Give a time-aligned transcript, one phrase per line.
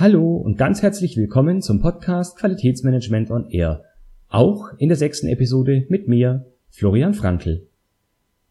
[0.00, 3.82] Hallo und ganz herzlich willkommen zum Podcast Qualitätsmanagement on Air.
[4.28, 7.66] Auch in der sechsten Episode mit mir, Florian Frankl.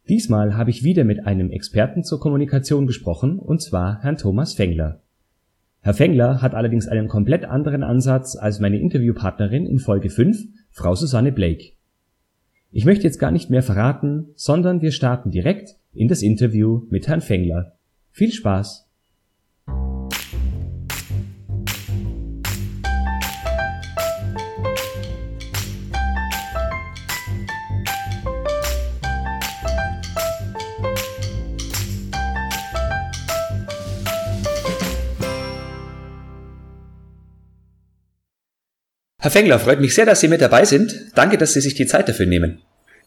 [0.09, 4.99] Diesmal habe ich wieder mit einem Experten zur Kommunikation gesprochen, und zwar Herrn Thomas Fengler.
[5.79, 10.95] Herr Fengler hat allerdings einen komplett anderen Ansatz als meine Interviewpartnerin in Folge 5, Frau
[10.95, 11.71] Susanne Blake.
[12.73, 17.07] Ich möchte jetzt gar nicht mehr verraten, sondern wir starten direkt in das Interview mit
[17.07, 17.77] Herrn Fengler.
[18.11, 18.86] Viel Spaß!
[39.27, 41.11] Herr Fengler, freut mich sehr, dass Sie mit dabei sind.
[41.13, 42.61] Danke, dass Sie sich die Zeit dafür nehmen.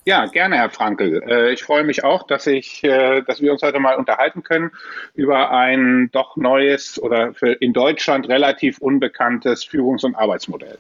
[0.05, 1.23] Ja, gerne, Herr Frankel.
[1.27, 4.71] Äh, ich freue mich auch, dass ich, äh, dass wir uns heute mal unterhalten können
[5.15, 10.77] über ein doch neues oder in Deutschland relativ unbekanntes Führungs- und Arbeitsmodell.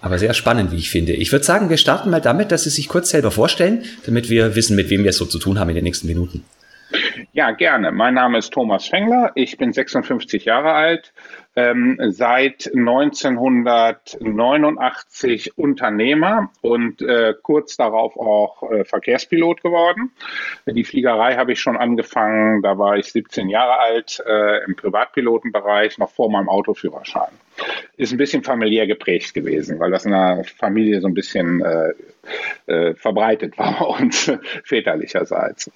[0.00, 1.12] Aber sehr spannend, wie ich finde.
[1.12, 4.56] Ich würde sagen, wir starten mal damit, dass Sie sich kurz selber vorstellen, damit wir
[4.56, 6.42] wissen, mit wem wir es so zu tun haben in den nächsten Minuten.
[7.32, 7.92] Ja, gerne.
[7.92, 9.32] Mein Name ist Thomas Fengler.
[9.34, 11.12] Ich bin 56 Jahre alt,
[11.58, 20.12] ähm, seit 1989 Unternehmer und äh, kurz darauf auch äh, Verkehrspilot geworden.
[20.66, 25.98] Die Fliegerei habe ich schon angefangen, da war ich 17 Jahre alt, äh, im Privatpilotenbereich,
[25.98, 27.32] noch vor meinem Autoführerschein.
[27.96, 31.92] Ist ein bisschen familiär geprägt gewesen, weil das in der Familie so ein bisschen äh,
[32.72, 34.30] äh, verbreitet war bei uns
[34.62, 35.72] väterlicherseits.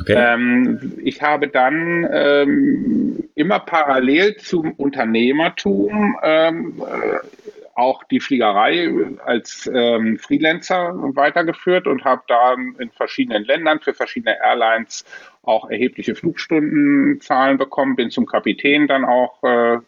[0.00, 0.14] Okay.
[0.16, 7.26] Ähm, ich habe dann ähm, immer parallel zum Unternehmertum ähm, äh,
[7.74, 8.92] auch die Fliegerei
[9.24, 15.04] als ähm, Freelancer weitergeführt und habe da in verschiedenen Ländern für verschiedene Airlines
[15.42, 19.78] auch erhebliche Flugstundenzahlen bekommen, bin zum Kapitän dann auch äh,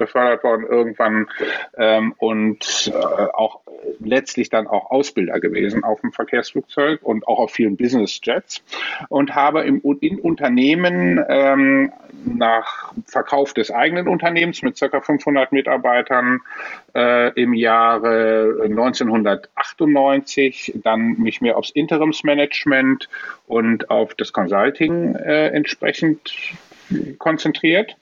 [0.00, 1.28] befördert worden irgendwann
[1.76, 3.60] ähm, und äh, auch
[4.00, 8.62] letztlich dann auch Ausbilder gewesen auf dem Verkehrsflugzeug und auch auf vielen Business Jets
[9.08, 11.92] und habe im, in Unternehmen ähm,
[12.24, 15.00] nach Verkauf des eigenen Unternehmens mit ca.
[15.00, 16.40] 500 Mitarbeitern
[16.94, 23.08] äh, im Jahre 1998 dann mich mehr aufs Interimsmanagement
[23.46, 26.34] und auf das Consulting äh, entsprechend
[27.18, 27.96] konzentriert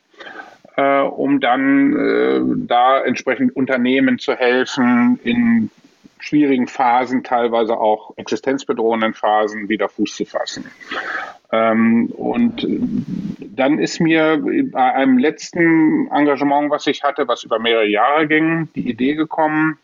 [0.79, 5.73] äh, um dann äh, da entsprechend Unternehmen zu helfen, in
[6.21, 10.71] schwierigen Phasen, teilweise auch existenzbedrohenden Phasen wieder Fuß zu fassen.
[11.51, 12.65] Ähm, und
[13.41, 14.41] dann ist mir
[14.71, 19.79] bei einem letzten Engagement, was ich hatte, was über mehrere Jahre ging, die Idee gekommen,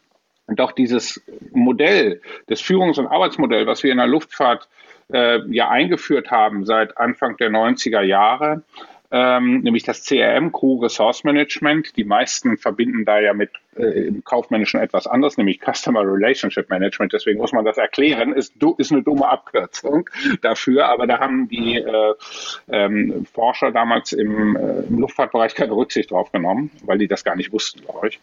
[0.46, 1.20] doch dieses
[1.52, 4.68] Modell, das Führungs- und Arbeitsmodell, was wir in der Luftfahrt
[5.12, 8.62] äh, ja eingeführt haben seit Anfang der 90er Jahre,
[9.14, 11.96] ähm, nämlich das CRM, Crew Resource Management.
[11.96, 17.12] Die meisten verbinden da ja mit äh, im Kaufmännischen etwas anderes, nämlich Customer Relationship Management.
[17.12, 18.32] Deswegen muss man das erklären.
[18.32, 20.08] Ist, ist eine dumme Abkürzung
[20.42, 22.14] dafür, aber da haben die äh,
[22.68, 27.36] ähm, Forscher damals im, äh, im, Luftfahrtbereich keine Rücksicht drauf genommen, weil die das gar
[27.36, 28.20] nicht wussten, glaube ich.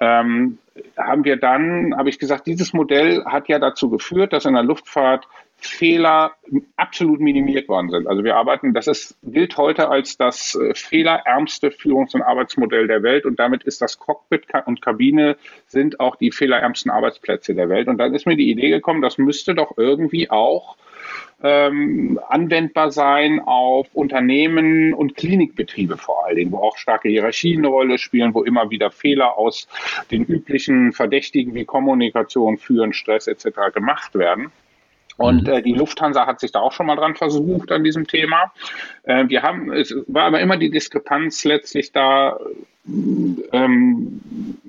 [0.00, 0.58] Ähm,
[0.96, 4.64] haben wir dann, habe ich gesagt, dieses Modell hat ja dazu geführt, dass in der
[4.64, 6.32] Luftfahrt Fehler
[6.76, 8.06] absolut minimiert worden sind.
[8.06, 13.02] Also wir arbeiten, das ist, gilt heute als das äh, fehlerärmste Führungs- und Arbeitsmodell der
[13.02, 15.36] Welt und damit ist das Cockpit und Kabine
[15.66, 17.88] sind auch die fehlerärmsten Arbeitsplätze der Welt.
[17.88, 20.76] Und dann ist mir die Idee gekommen, das müsste doch irgendwie auch
[21.42, 27.68] ähm, anwendbar sein auf Unternehmen und Klinikbetriebe vor allen Dingen, wo auch starke Hierarchien eine
[27.68, 29.68] Rolle spielen, wo immer wieder Fehler aus
[30.10, 33.74] den üblichen Verdächtigen wie Kommunikation, Führen, Stress etc.
[33.74, 34.52] gemacht werden.
[35.16, 35.52] Und mhm.
[35.52, 38.52] äh, die Lufthansa hat sich da auch schon mal dran versucht an diesem Thema.
[39.04, 42.38] Äh, wir haben, es war aber immer die Diskrepanz letztlich da,
[43.52, 44.20] ähm,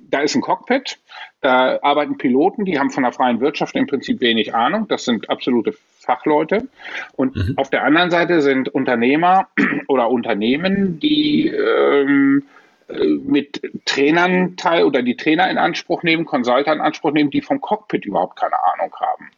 [0.09, 0.99] da ist ein Cockpit,
[1.41, 4.87] da arbeiten Piloten, die haben von der freien Wirtschaft im Prinzip wenig Ahnung.
[4.87, 6.67] Das sind absolute Fachleute.
[7.15, 7.53] Und mhm.
[7.57, 9.47] auf der anderen Seite sind Unternehmer
[9.87, 12.43] oder Unternehmen, die ähm,
[12.87, 17.41] äh, mit Trainern teil oder die Trainer in Anspruch nehmen, Consulter in Anspruch nehmen, die
[17.41, 19.31] vom Cockpit überhaupt keine Ahnung haben.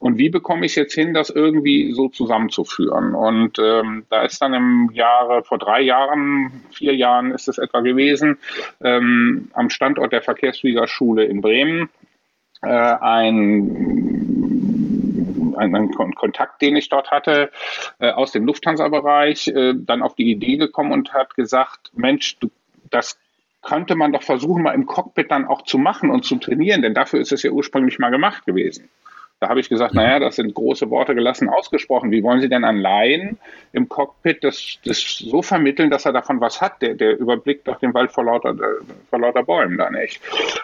[0.00, 3.14] Und wie bekomme ich jetzt hin, das irgendwie so zusammenzuführen?
[3.14, 7.80] Und ähm, da ist dann im Jahre, vor drei Jahren, vier Jahren ist es etwa
[7.80, 8.38] gewesen,
[8.82, 11.90] ähm, am Standort der Verkehrsfliegerschule in Bremen
[12.62, 14.40] äh, ein
[15.56, 17.50] ein Kontakt, den ich dort hatte,
[17.98, 22.50] äh, aus dem Lufthansa-Bereich, äh, dann auf die Idee gekommen und hat gesagt, Mensch, du,
[22.90, 23.18] das
[23.60, 26.94] könnte man doch versuchen, mal im Cockpit dann auch zu machen und zu trainieren, denn
[26.94, 28.88] dafür ist es ja ursprünglich mal gemacht gewesen.
[29.40, 32.10] Da habe ich gesagt, naja, das sind große Worte gelassen ausgesprochen.
[32.10, 33.38] Wie wollen Sie denn an Laien
[33.72, 36.82] im Cockpit das, das so vermitteln, dass er davon was hat?
[36.82, 38.54] Der, der überblickt doch den Wald vor lauter,
[39.08, 40.20] vor lauter Bäumen da nicht.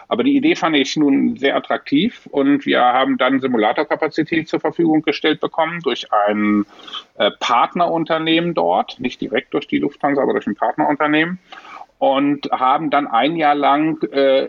[0.09, 5.01] Aber die Idee fand ich nun sehr attraktiv und wir haben dann Simulatorkapazität zur Verfügung
[5.01, 6.67] gestellt bekommen durch ein
[7.17, 11.39] äh, Partnerunternehmen dort, nicht direkt durch die Lufthansa, aber durch ein Partnerunternehmen
[11.99, 14.49] und haben dann ein Jahr lang äh,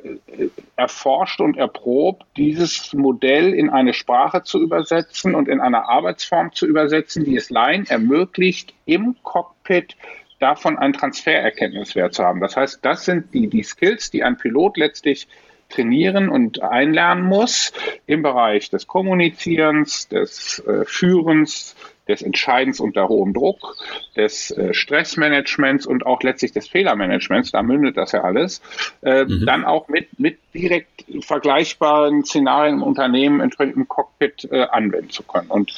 [0.75, 6.65] erforscht und erprobt, dieses Modell in eine Sprache zu übersetzen und in eine Arbeitsform zu
[6.65, 9.95] übersetzen, die es Laien ermöglicht, im Cockpit
[10.39, 12.41] davon einen Transfererkenntniswert zu haben.
[12.41, 15.27] Das heißt, das sind die, die Skills, die ein Pilot letztlich
[15.69, 17.73] trainieren und einlernen muss
[18.05, 21.75] im Bereich des Kommunizierens, des äh, Führens,
[22.07, 23.75] des Entscheidens unter hohem Druck,
[24.15, 28.61] des äh, Stressmanagements und auch letztlich des Fehlermanagements, da mündet das ja alles,
[29.01, 29.45] äh, mhm.
[29.45, 35.23] dann auch mit, mit direkt vergleichbaren Szenarien im Unternehmen entsprechend im Cockpit äh, anwenden zu
[35.23, 35.49] können.
[35.49, 35.73] Und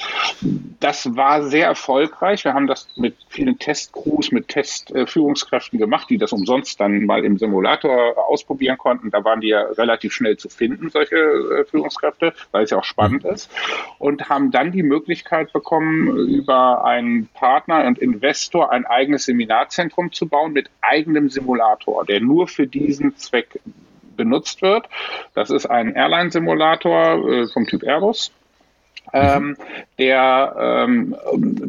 [0.80, 2.46] das war sehr erfolgreich.
[2.46, 7.38] Wir haben das mit vielen Testcrews, mit Testführungskräften gemacht, die das umsonst dann mal im
[7.38, 9.12] Simulator ausprobieren konnten.
[9.12, 12.86] Da waren die ja relativ schnell zu finden, solche äh, Führungskräfte, weil es ja auch
[12.86, 13.32] spannend mhm.
[13.32, 13.52] ist.
[13.98, 20.28] Und haben dann die Möglichkeit bekommen, über einen Partner und Investor ein eigenes Seminarzentrum zu
[20.28, 23.60] bauen mit eigenem Simulator, der nur für diesen Zweck
[24.16, 24.88] benutzt wird.
[25.34, 28.32] Das ist ein Airline-Simulator äh, vom Typ Airbus
[29.14, 29.56] ähm,
[29.98, 31.16] der ähm,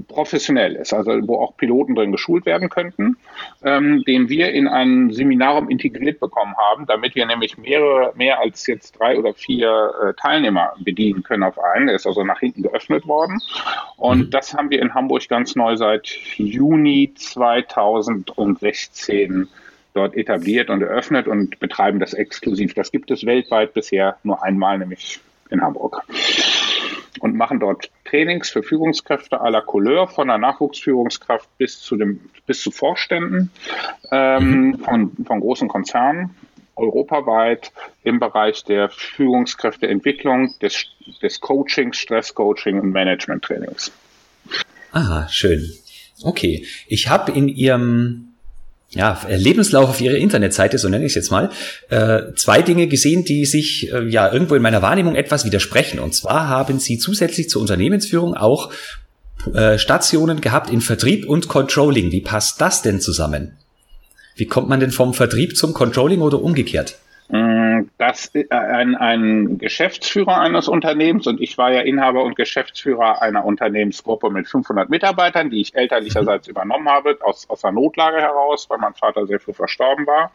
[0.09, 3.17] professionell ist, also wo auch Piloten drin geschult werden könnten,
[3.65, 8.67] ähm, den wir in ein Seminarium integriert bekommen haben, damit wir nämlich mehrere, mehr als
[8.67, 11.87] jetzt drei oder vier äh, Teilnehmer bedienen können auf einen.
[11.87, 13.39] Der ist also nach hinten geöffnet worden.
[13.97, 14.31] Und mhm.
[14.31, 16.07] das haben wir in Hamburg ganz neu seit
[16.37, 19.49] Juni 2016
[19.95, 22.75] dort etabliert und eröffnet und betreiben das exklusiv.
[22.75, 25.21] Das gibt es weltweit bisher nur einmal, nämlich
[25.51, 26.03] in Hamburg
[27.21, 32.63] und machen dort Trainings für Führungskräfte la Couleur, von der Nachwuchsführungskraft bis zu dem, bis
[32.63, 33.51] zu Vorständen
[34.11, 34.79] ähm, mhm.
[34.79, 36.35] von, von großen Konzernen
[36.77, 37.73] europaweit
[38.05, 40.87] im Bereich der Führungskräfteentwicklung, des,
[41.21, 43.93] des Coachings, Stresscoaching und Management-Trainings.
[44.93, 45.71] Ah, schön.
[46.23, 46.67] Okay.
[46.89, 48.30] Ich habe in Ihrem
[48.93, 51.51] ja, Lebenslauf auf ihrer Internetseite, so nenne ich es jetzt mal,
[51.91, 56.01] äh, zwei Dinge gesehen, die sich äh, ja irgendwo in meiner Wahrnehmung etwas widersprechen.
[56.01, 58.73] Und zwar haben sie zusätzlich zur Unternehmensführung auch
[59.55, 62.11] äh, Stationen gehabt in Vertrieb und Controlling.
[62.11, 63.53] Wie passt das denn zusammen?
[64.35, 66.97] Wie kommt man denn vom Vertrieb zum Controlling oder umgekehrt?
[67.33, 74.31] Dass ein, ein Geschäftsführer eines Unternehmens und ich war ja Inhaber und Geschäftsführer einer Unternehmensgruppe
[74.31, 76.53] mit 500 Mitarbeitern, die ich elterlicherseits mhm.
[76.53, 80.33] übernommen habe, aus, aus der Notlage heraus, weil mein Vater sehr früh verstorben war,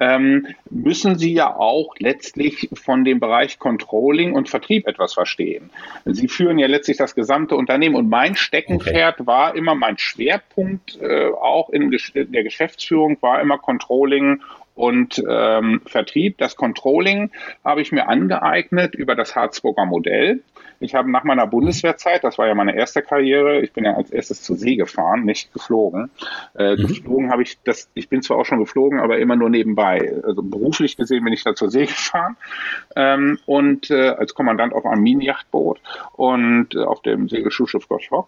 [0.00, 5.70] ähm, müssen Sie ja auch letztlich von dem Bereich Controlling und Vertrieb etwas verstehen.
[6.04, 9.26] Sie führen ja letztlich das gesamte Unternehmen und mein Steckenpferd okay.
[9.26, 14.42] war immer, mein Schwerpunkt äh, auch in der Geschäftsführung war immer Controlling
[14.78, 16.38] und ähm, Vertrieb.
[16.38, 17.32] Das Controlling
[17.64, 20.40] habe ich mir angeeignet über das Harzburger Modell.
[20.78, 24.12] Ich habe nach meiner Bundeswehrzeit, das war ja meine erste Karriere, ich bin ja als
[24.12, 26.10] erstes zur See gefahren, nicht geflogen.
[26.56, 26.86] Äh, mhm.
[26.86, 30.14] Geflogen habe ich das, ich bin zwar auch schon geflogen, aber immer nur nebenbei.
[30.22, 32.36] Also beruflich gesehen bin ich da zur See gefahren
[32.94, 35.80] ähm, und äh, als Kommandant auf einem Mini-Yachtboot
[36.12, 38.26] und äh, auf dem Segelschuhschiff Gottschalk.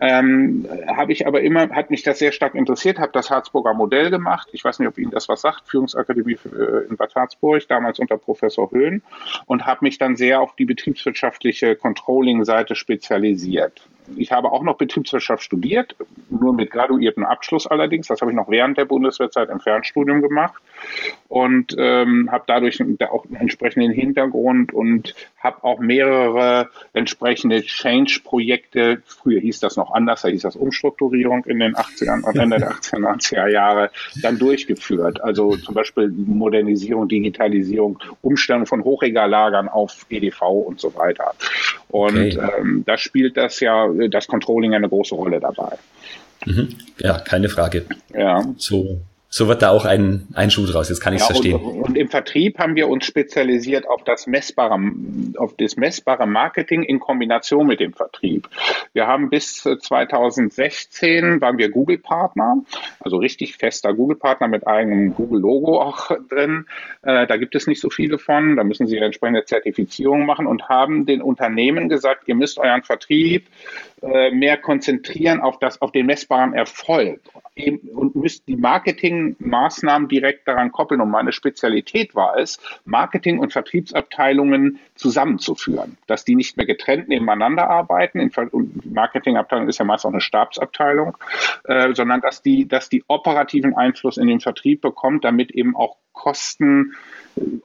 [0.00, 4.10] Ähm, habe ich aber immer, hat mich das sehr stark interessiert, habe das Harzburger Modell
[4.10, 4.48] gemacht.
[4.52, 8.18] Ich weiß nicht, ob Ihnen das was sagt, Führungsakademie äh, in Bad Harzburg, damals unter
[8.18, 9.02] Professor Höhn
[9.46, 13.88] und habe mich dann sehr auf die betriebswirtschaftliche Controlling-Seite spezialisiert.
[14.16, 15.96] Ich habe auch noch Betriebswirtschaft studiert,
[16.28, 18.08] nur mit graduiertem Abschluss allerdings.
[18.08, 20.62] Das habe ich noch während der Bundeswehrzeit im Fernstudium gemacht
[21.28, 29.40] und ähm, habe dadurch auch einen entsprechenden Hintergrund und habe auch mehrere entsprechende Change-Projekte, früher
[29.40, 32.98] hieß das noch anders, da hieß das Umstrukturierung in den 80ern und Ende der 80er,
[32.98, 33.90] 90er Jahre,
[34.22, 35.22] dann durchgeführt.
[35.22, 41.32] Also zum Beispiel Modernisierung, Digitalisierung, Umstellung von Hochregallagern auf EDV und so weiter.
[41.88, 42.38] Und okay.
[42.58, 45.76] ähm, da spielt das ja, das Controlling eine große Rolle dabei.
[46.46, 46.70] Mhm.
[46.98, 47.84] Ja, keine Frage.
[48.14, 48.42] Ja.
[48.56, 49.00] So
[49.36, 50.90] so wird da auch ein, ein Schuh draus.
[50.90, 51.56] Jetzt kann ich es ja, verstehen.
[51.56, 54.78] Und, und, im Vertrieb haben wir uns spezialisiert auf das messbare,
[55.38, 58.48] auf das messbare Marketing in Kombination mit dem Vertrieb.
[58.92, 62.58] Wir haben bis 2016 waren wir Google-Partner,
[63.00, 66.66] also richtig fester Google-Partner mit eigenem Google-Logo auch drin.
[67.02, 68.54] Äh, da gibt es nicht so viele von.
[68.54, 73.48] Da müssen sie entsprechende Zertifizierung machen und haben den Unternehmen gesagt, ihr müsst euren Vertrieb
[74.04, 77.20] äh, mehr konzentrieren auf das, auf den messbaren Erfolg
[77.94, 81.00] und müsst die Marketingmaßnahmen direkt daran koppeln.
[81.00, 87.70] Und meine Spezialität war es, Marketing- und Vertriebsabteilungen zusammenzuführen, dass die nicht mehr getrennt nebeneinander
[87.70, 88.20] arbeiten.
[88.20, 91.16] Und Marketingabteilung ist ja meist auch eine Stabsabteilung,
[91.64, 95.96] äh, sondern dass die, dass die operativen Einfluss in den Vertrieb bekommt, damit eben auch
[96.12, 96.94] Kosten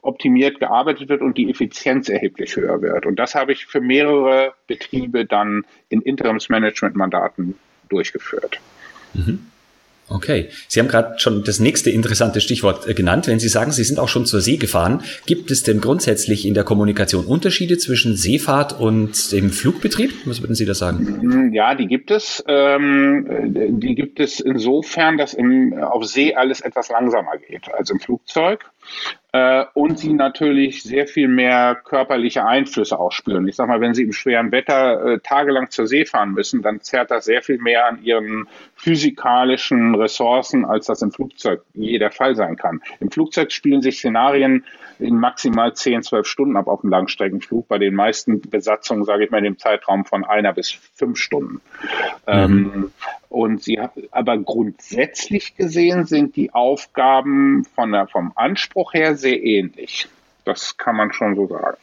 [0.02, 3.06] optimiert gearbeitet wird und die Effizienz erheblich höher wird.
[3.06, 7.54] Und das habe ich für mehrere Betriebe dann in Interimsmanagement-Mandaten
[7.88, 8.60] durchgeführt.
[9.14, 9.50] Mhm.
[10.10, 10.48] Okay.
[10.66, 13.28] Sie haben gerade schon das nächste interessante Stichwort äh, genannt.
[13.28, 16.54] Wenn Sie sagen, Sie sind auch schon zur See gefahren, gibt es denn grundsätzlich in
[16.54, 20.12] der Kommunikation Unterschiede zwischen Seefahrt und dem Flugbetrieb?
[20.24, 21.20] Was würden Sie da sagen?
[21.22, 22.42] Mm, ja, die gibt es.
[22.48, 23.24] Ähm,
[23.80, 28.64] die gibt es insofern, dass im, auf See alles etwas langsamer geht als im Flugzeug
[29.32, 33.46] äh, und sie natürlich sehr viel mehr körperliche Einflüsse auch spüren.
[33.46, 36.80] Ich sag mal, wenn sie im schweren Wetter äh, tagelang zur See fahren müssen, dann
[36.80, 42.10] zerrt das sehr viel mehr an ihren physikalischen Ressourcen, als das im Flugzeug je der
[42.10, 42.80] Fall sein kann.
[42.98, 44.64] Im Flugzeug spielen sich Szenarien
[44.98, 49.30] in maximal 10, 12 Stunden ab auf dem Langstreckenflug, bei den meisten Besatzungen, sage ich
[49.30, 51.60] mal, in dem Zeitraum von einer bis fünf Stunden.
[52.26, 52.32] Mhm.
[52.32, 52.92] Ähm,
[53.30, 60.08] und sie aber grundsätzlich gesehen sind die Aufgaben von der, vom Anspruch her sehr ähnlich.
[60.44, 61.78] Das kann man schon so sagen.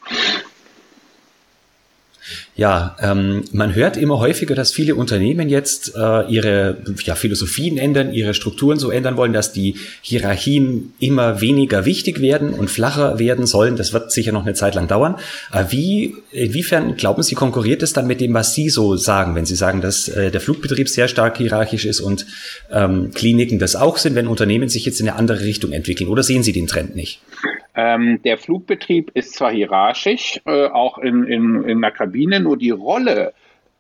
[2.55, 8.13] Ja, ähm, man hört immer häufiger, dass viele Unternehmen jetzt äh, ihre ja, Philosophien ändern,
[8.13, 13.45] ihre Strukturen so ändern wollen, dass die Hierarchien immer weniger wichtig werden und flacher werden
[13.45, 13.75] sollen.
[13.75, 15.17] Das wird sicher noch eine Zeit lang dauern.
[15.53, 19.45] Äh, wie, inwiefern glauben Sie, konkurriert es dann mit dem, was Sie so sagen, wenn
[19.45, 22.25] Sie sagen, dass äh, der Flugbetrieb sehr stark hierarchisch ist und
[22.71, 26.09] ähm, Kliniken das auch sind, wenn Unternehmen sich jetzt in eine andere Richtung entwickeln?
[26.09, 27.21] Oder sehen Sie den Trend nicht?
[27.77, 32.71] Ähm, der Flugbetrieb ist zwar hierarchisch, äh, auch in, in, in der Kabine, nur die
[32.71, 33.33] Rolle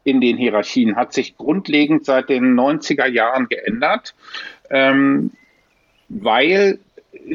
[0.03, 4.13] in den Hierarchien hat sich grundlegend seit den 90er Jahren geändert,
[4.69, 5.31] ähm,
[6.09, 6.79] weil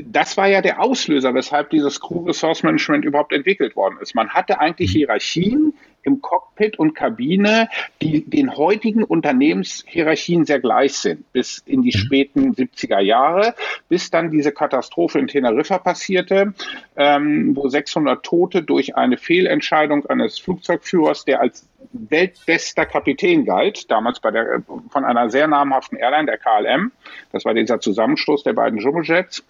[0.05, 4.15] das war ja der Auslöser, weshalb dieses Crew Resource Management überhaupt entwickelt worden ist.
[4.15, 7.69] Man hatte eigentlich Hierarchien, im Cockpit und Kabine,
[8.01, 12.01] die den heutigen Unternehmenshierarchien sehr gleich sind, bis in die mhm.
[12.01, 13.55] späten 70er Jahre,
[13.89, 16.55] bis dann diese Katastrophe in Teneriffa passierte,
[16.97, 24.21] ähm, wo 600 Tote durch eine Fehlentscheidung eines Flugzeugführers, der als weltbester Kapitän galt, damals
[24.21, 26.93] bei der, von einer sehr namhaften Airline, der KLM,
[27.33, 29.45] das war dieser Zusammenstoß der beiden Jumbo-Jets,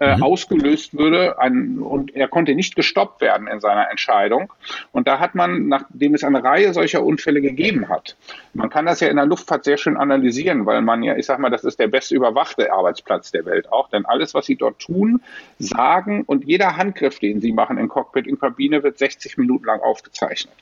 [0.00, 0.22] äh, mhm.
[0.22, 4.52] ausgelöst würde ein, und er konnte nicht gestoppt werden in seiner Entscheidung.
[4.92, 8.16] Und da hat man, nachdem es eine Reihe solcher Unfälle gegeben hat,
[8.52, 11.38] man kann das ja in der Luftfahrt sehr schön analysieren, weil man ja, ich sag
[11.38, 14.78] mal, das ist der beste überwachte Arbeitsplatz der Welt auch, denn alles, was sie dort
[14.78, 15.22] tun,
[15.58, 19.80] sagen und jeder Handgriff, den sie machen in Cockpit, in Kabine, wird 60 Minuten lang
[19.80, 20.54] aufgezeichnet.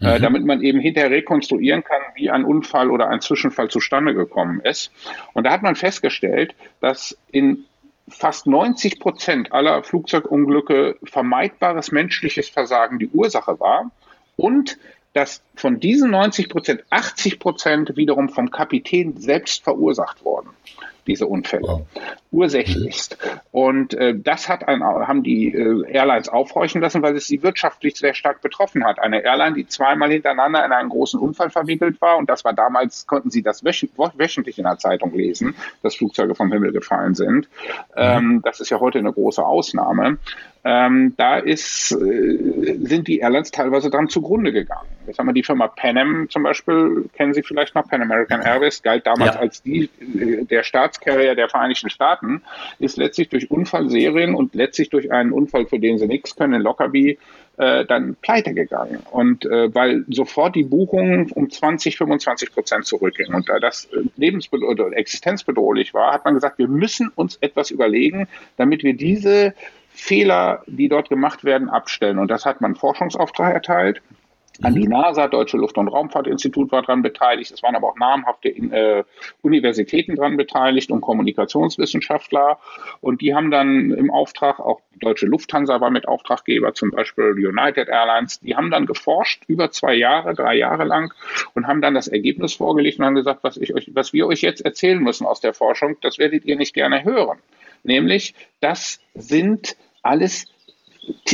[0.00, 0.22] Äh, mhm.
[0.22, 4.90] damit man eben hinterher rekonstruieren kann, wie ein Unfall oder ein Zwischenfall zustande gekommen ist.
[5.32, 7.64] Und da hat man festgestellt, dass in
[8.08, 13.90] fast 90 Prozent aller Flugzeugunglücke vermeidbares menschliches Versagen die Ursache war
[14.36, 14.78] und
[15.14, 20.50] dass von diesen 90 Prozent 80 Prozent wiederum vom Kapitän selbst verursacht wurden
[21.06, 21.62] diese Unfälle.
[21.62, 21.86] Wow.
[22.30, 23.16] Ursächlichst.
[23.52, 27.96] Und äh, das hat ein, haben die äh, Airlines aufhorchen lassen, weil es sie wirtschaftlich
[27.96, 28.98] sehr stark betroffen hat.
[28.98, 33.06] Eine Airline, die zweimal hintereinander in einen großen Unfall verwickelt war, und das war damals,
[33.06, 37.48] konnten sie das wöchentlich in der Zeitung lesen, dass Flugzeuge vom Himmel gefallen sind.
[37.96, 40.18] Ähm, das ist ja heute eine große Ausnahme.
[40.66, 44.88] Ähm, da ist, äh, sind die Airlines teilweise dran zugrunde gegangen.
[45.06, 48.40] Jetzt haben wir die Firma Pan Am zum Beispiel, kennen Sie vielleicht noch, Pan American
[48.40, 49.40] Airways, galt damals ja.
[49.40, 52.42] als die, äh, der Staatscarrier der Vereinigten Staaten,
[52.78, 56.62] ist letztlich durch Unfallserien und letztlich durch einen Unfall, für den sie nichts können, in
[56.62, 57.18] Lockerbie,
[57.56, 59.00] äh, dann pleite gegangen.
[59.10, 63.34] Und äh, weil sofort die Buchungen um 20, 25 Prozent zurückgingen.
[63.34, 67.70] Und da das äh, lebensbedrohlich oder existenzbedrohlich war, hat man gesagt, wir müssen uns etwas
[67.70, 69.54] überlegen, damit wir diese
[69.94, 72.18] Fehler, die dort gemacht werden, abstellen.
[72.18, 74.02] Und das hat man Forschungsauftrag erteilt.
[74.62, 74.90] An die mhm.
[74.90, 77.50] NASA, Deutsche Luft- und Raumfahrtinstitut war daran beteiligt.
[77.50, 79.02] Es waren aber auch namhafte äh,
[79.42, 82.58] Universitäten daran beteiligt und Kommunikationswissenschaftler.
[83.00, 87.88] Und die haben dann im Auftrag, auch Deutsche Lufthansa war mit Auftraggeber, zum Beispiel United
[87.88, 91.12] Airlines, die haben dann geforscht über zwei Jahre, drei Jahre lang
[91.54, 94.42] und haben dann das Ergebnis vorgelegt und haben gesagt, was, ich euch, was wir euch
[94.42, 97.38] jetzt erzählen müssen aus der Forschung, das werdet ihr nicht gerne hören.
[97.84, 100.46] Nämlich, das sind alles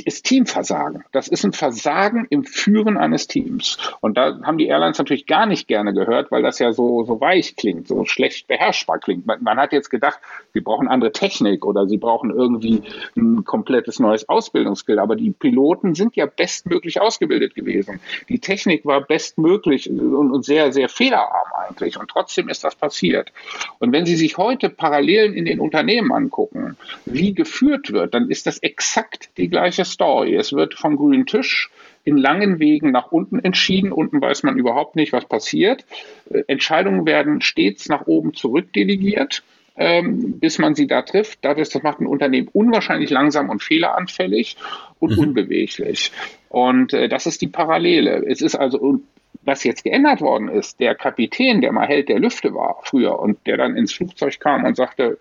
[0.04, 1.04] ist Teamversagen.
[1.12, 3.78] Das ist ein Versagen im Führen eines Teams.
[4.00, 7.20] Und da haben die Airlines natürlich gar nicht gerne gehört, weil das ja so, so
[7.20, 9.26] weich klingt, so schlecht beherrschbar klingt.
[9.26, 10.18] Man, man hat jetzt gedacht,
[10.52, 12.82] sie brauchen andere Technik oder sie brauchen irgendwie
[13.16, 14.98] ein komplettes neues Ausbildungsskill.
[14.98, 18.00] Aber die Piloten sind ja bestmöglich ausgebildet gewesen.
[18.28, 21.98] Die Technik war bestmöglich und, und sehr, sehr fehlerarm eigentlich.
[21.98, 23.32] Und trotzdem ist das passiert.
[23.78, 28.46] Und wenn Sie sich heute Parallelen in den Unternehmen angucken, wie geführt wird, dann ist
[28.46, 30.36] das exakt die gleiche Story.
[30.36, 31.70] Es wird vom grünen Tisch
[32.04, 33.92] in langen Wegen nach unten entschieden.
[33.92, 35.84] Unten weiß man überhaupt nicht, was passiert.
[36.30, 39.42] Äh, Entscheidungen werden stets nach oben zurückdelegiert,
[39.76, 41.40] ähm, bis man sie da trifft.
[41.42, 44.56] Dadurch, das macht ein Unternehmen unwahrscheinlich langsam und fehleranfällig
[44.98, 45.18] und mhm.
[45.18, 46.12] unbeweglich.
[46.48, 48.24] Und äh, das ist die Parallele.
[48.26, 49.00] Es ist also
[49.42, 53.46] was jetzt geändert worden ist, der Kapitän, der mal Held der Lüfte war früher und
[53.46, 55.18] der dann ins Flugzeug kam und sagte,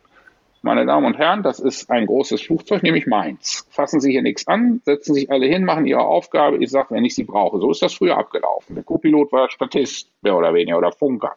[0.61, 3.65] meine Damen und Herren, das ist ein großes Flugzeug, nämlich meins.
[3.69, 6.57] Fassen Sie hier nichts an, setzen sich alle hin, machen Ihre Aufgabe.
[6.63, 7.59] Ich sage, wenn ich sie brauche.
[7.59, 8.75] So ist das früher abgelaufen.
[8.75, 11.35] Der Co-Pilot war Statist, mehr oder weniger, oder Funker.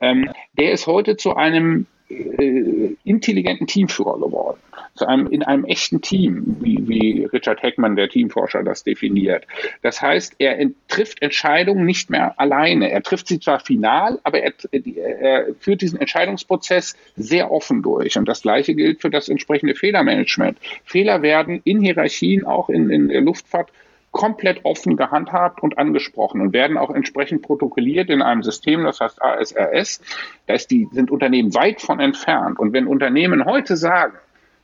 [0.00, 4.58] Ähm, der ist heute zu einem äh, intelligenten Teamführer geworden.
[4.94, 9.46] Zu einem, in einem echten Team, wie, wie Richard Heckman, der Teamforscher, das definiert.
[9.82, 12.90] Das heißt, er trifft Entscheidungen nicht mehr alleine.
[12.90, 18.18] Er trifft sie zwar final, aber er, er führt diesen Entscheidungsprozess sehr offen durch.
[18.18, 20.58] Und das Gleiche gilt für das entsprechende Fehlermanagement.
[20.84, 23.70] Fehler werden in Hierarchien, auch in, in der Luftfahrt,
[24.18, 29.22] komplett offen gehandhabt und angesprochen und werden auch entsprechend protokolliert in einem System, das heißt
[29.22, 30.00] ASRS.
[30.46, 32.58] Da ist die, sind Unternehmen weit von entfernt.
[32.58, 34.18] Und wenn Unternehmen heute sagen,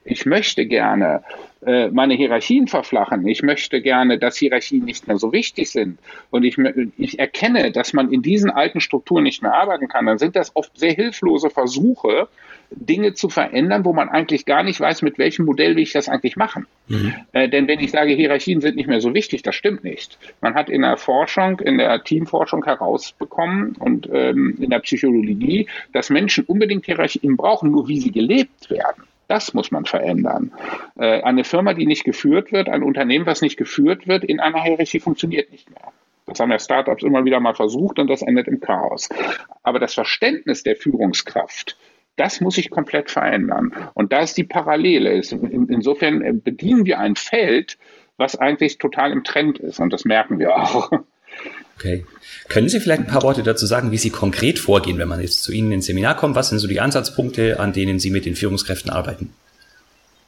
[0.05, 1.23] ich möchte gerne
[1.65, 3.27] äh, meine Hierarchien verflachen.
[3.27, 5.99] Ich möchte gerne, dass Hierarchien nicht mehr so wichtig sind.
[6.31, 6.59] Und ich,
[6.99, 10.05] ich erkenne, dass man in diesen alten Strukturen nicht mehr arbeiten kann.
[10.07, 12.29] Dann sind das oft sehr hilflose Versuche,
[12.71, 16.09] Dinge zu verändern, wo man eigentlich gar nicht weiß, mit welchem Modell will ich das
[16.09, 16.67] eigentlich machen.
[16.89, 17.15] Mhm.
[17.33, 20.19] Äh, denn wenn ich sage, Hierarchien sind nicht mehr so wichtig, das stimmt nicht.
[20.41, 26.11] Man hat in der Forschung, in der Teamforschung herausbekommen und ähm, in der Psychologie, dass
[26.11, 29.05] Menschen unbedingt Hierarchien brauchen, nur wie sie gelebt werden.
[29.29, 30.53] Das muss man verändern.
[30.97, 34.63] Äh, eine Firma, die nicht geführt wird, ein Unternehmen, was nicht geführt wird, in einer
[34.63, 35.93] Hierarchie funktioniert nicht mehr.
[36.27, 39.09] Das haben ja Startups immer wieder mal versucht und das endet im Chaos.
[39.63, 41.77] Aber das Verständnis der Führungskraft,
[42.17, 43.75] das muss sich komplett verändern.
[43.95, 45.13] Und da ist die Parallele.
[45.13, 47.79] Insofern äh, bedienen wir ein Feld,
[48.17, 49.81] was eigentlich total im Trend ist.
[49.81, 50.91] Und das merken wir auch.
[51.77, 52.05] Okay.
[52.49, 55.43] Können Sie vielleicht ein paar Worte dazu sagen, wie Sie konkret vorgehen, wenn man jetzt
[55.43, 56.37] zu Ihnen ins Seminar kommt?
[56.37, 59.33] Was sind so die Ansatzpunkte, an denen Sie mit den Führungskräften arbeiten?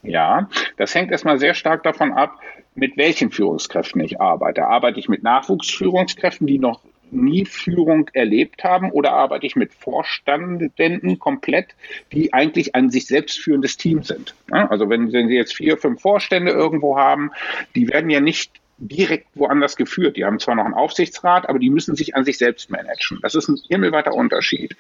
[0.02, 2.38] Ja, das hängt erstmal sehr stark davon ab,
[2.74, 4.66] mit welchen Führungskräften ich arbeite.
[4.66, 6.80] Arbeite ich mit Nachwuchsführungskräften, die noch
[7.11, 11.68] nie Führung erlebt haben oder arbeite ich mit Vorständen komplett,
[12.12, 14.35] die eigentlich ein sich selbst führendes Team sind.
[14.50, 17.30] Also wenn, wenn Sie jetzt vier, fünf Vorstände irgendwo haben,
[17.74, 20.16] die werden ja nicht direkt woanders geführt.
[20.16, 23.18] Die haben zwar noch einen Aufsichtsrat, aber die müssen sich an sich selbst managen.
[23.22, 24.76] Das ist ein himmelweiter Unterschied.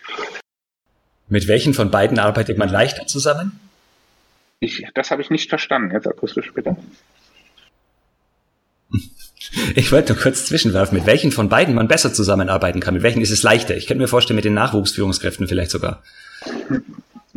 [1.28, 3.58] Mit welchen von beiden arbeitet man leichter zusammen?
[4.60, 5.92] Ich, das habe ich nicht verstanden.
[5.92, 6.76] Jetzt akustisch bitte.
[9.76, 12.94] Ich wollte nur kurz zwischenwerfen, mit welchen von beiden man besser zusammenarbeiten kann.
[12.94, 13.76] Mit welchen ist es leichter?
[13.76, 16.02] Ich könnte mir vorstellen, mit den Nachwuchsführungskräften vielleicht sogar.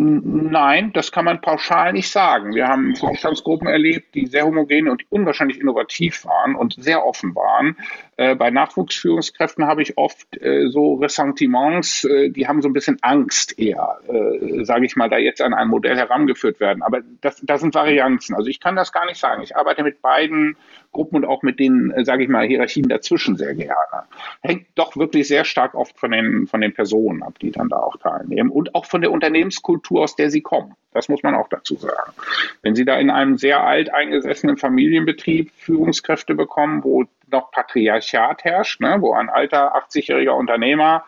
[0.01, 2.55] Nein, das kann man pauschal nicht sagen.
[2.55, 7.75] Wir haben Vorstandsgruppen erlebt, die sehr homogen und unwahrscheinlich innovativ waren und sehr offen waren.
[8.19, 12.97] Äh, bei Nachwuchsführungskräften habe ich oft äh, so Ressentiments, äh, die haben so ein bisschen
[13.01, 16.83] Angst eher, äh, sage ich mal, da jetzt an ein Modell herangeführt werden.
[16.83, 18.35] Aber das, das sind Varianzen.
[18.35, 19.41] Also ich kann das gar nicht sagen.
[19.41, 20.57] Ich arbeite mit beiden
[20.91, 24.03] Gruppen und auch mit den, äh, sage ich mal, Hierarchien dazwischen sehr gerne.
[24.41, 27.77] Hängt doch wirklich sehr stark oft von den, von den Personen ab, die dann da
[27.77, 30.75] auch teilnehmen und auch von der Unternehmenskultur, aus der sie kommen.
[30.91, 32.13] Das muss man auch dazu sagen.
[32.61, 38.81] Wenn Sie da in einem sehr alt eingesessenen Familienbetrieb Führungskräfte bekommen, wo noch Patriarchat herrscht,
[38.81, 41.05] ne, wo ein alter 80-jähriger Unternehmer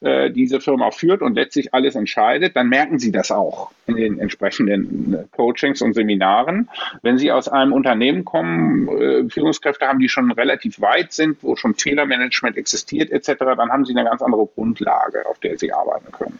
[0.00, 4.18] äh, diese Firma führt und letztlich alles entscheidet, dann merken Sie das auch in den
[4.18, 6.68] entsprechenden äh, Coachings und Seminaren.
[7.02, 11.56] Wenn Sie aus einem Unternehmen kommen, äh, Führungskräfte haben, die schon relativ weit sind, wo
[11.56, 16.12] schon Fehlermanagement existiert etc., dann haben Sie eine ganz andere Grundlage, auf der Sie arbeiten
[16.12, 16.38] können.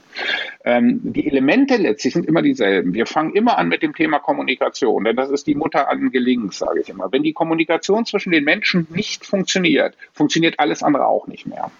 [0.64, 2.83] Ähm, die Elemente letztlich sind immer dieselben.
[2.92, 6.58] Wir fangen immer an mit dem Thema Kommunikation, denn das ist die Mutter allen Gelings,
[6.58, 7.10] sage ich immer.
[7.10, 11.70] Wenn die Kommunikation zwischen den Menschen nicht funktioniert, funktioniert alles andere auch nicht mehr.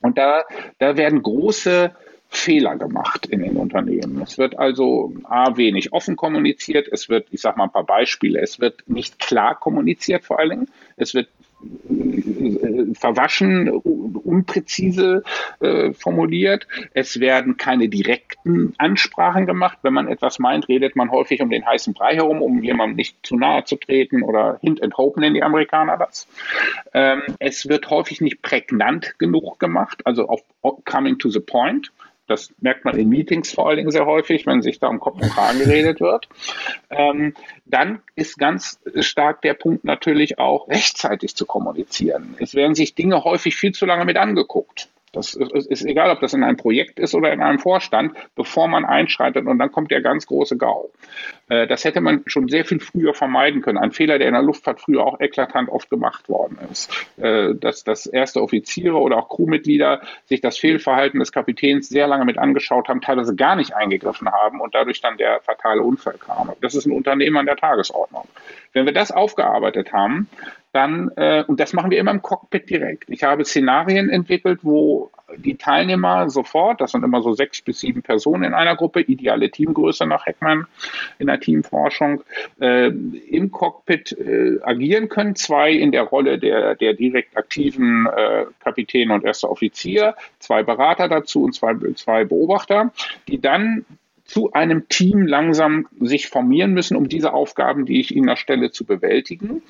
[0.00, 0.42] Und da,
[0.78, 1.94] da werden große
[2.28, 4.22] Fehler gemacht in den Unternehmen.
[4.22, 8.40] Es wird also A, wenig offen kommuniziert, es wird, ich sage mal ein paar Beispiele,
[8.40, 11.28] es wird nicht klar kommuniziert vor allen Dingen, es wird
[12.94, 15.22] verwaschen, unpräzise
[15.60, 16.66] äh, formuliert.
[16.94, 19.78] Es werden keine direkten Ansprachen gemacht.
[19.82, 23.16] Wenn man etwas meint, redet man häufig um den heißen Brei herum, um jemandem nicht
[23.22, 26.28] zu nahe zu treten oder Hint and Hope nennen die Amerikaner das.
[26.92, 30.42] Ähm, es wird häufig nicht prägnant genug gemacht, also auf
[30.84, 31.92] coming to the point.
[32.26, 35.20] Das merkt man in Meetings vor allen Dingen sehr häufig, wenn sich da um Kopf
[35.20, 36.28] und Kragen geredet wird.
[36.90, 42.36] Ähm, dann ist ganz stark der Punkt natürlich auch rechtzeitig zu kommunizieren.
[42.38, 44.88] Es werden sich Dinge häufig viel zu lange mit angeguckt.
[45.12, 48.66] Das ist, ist, egal, ob das in einem Projekt ist oder in einem Vorstand, bevor
[48.66, 50.90] man einschreitet und dann kommt der ganz große GAU.
[51.48, 53.78] Äh, das hätte man schon sehr viel früher vermeiden können.
[53.78, 56.90] Ein Fehler, der in der Luftfahrt früher auch eklatant oft gemacht worden ist.
[57.16, 62.24] Äh, dass, dass erste Offiziere oder auch Crewmitglieder sich das Fehlverhalten des Kapitäns sehr lange
[62.24, 66.52] mit angeschaut haben, teilweise gar nicht eingegriffen haben und dadurch dann der fatale Unfall kam.
[66.60, 68.26] Das ist ein Unternehmen an der Tagesordnung.
[68.72, 70.28] Wenn wir das aufgearbeitet haben,
[70.72, 73.10] dann, äh, und das machen wir immer im Cockpit direkt.
[73.10, 78.02] Ich habe Szenarien entwickelt, wo die Teilnehmer sofort, das sind immer so sechs bis sieben
[78.02, 80.66] Personen in einer Gruppe, ideale Teamgröße nach Heckmann
[81.18, 82.22] in der Teamforschung,
[82.60, 85.34] äh, im Cockpit äh, agieren können.
[85.36, 91.08] Zwei in der Rolle der, der direkt aktiven äh, Kapitän und erster Offizier, zwei Berater
[91.08, 92.92] dazu und zwei, zwei Beobachter,
[93.28, 93.84] die dann
[94.32, 98.86] zu einem Team langsam sich formieren müssen, um diese Aufgaben, die ich ihnen erstelle, zu
[98.86, 99.60] bewältigen.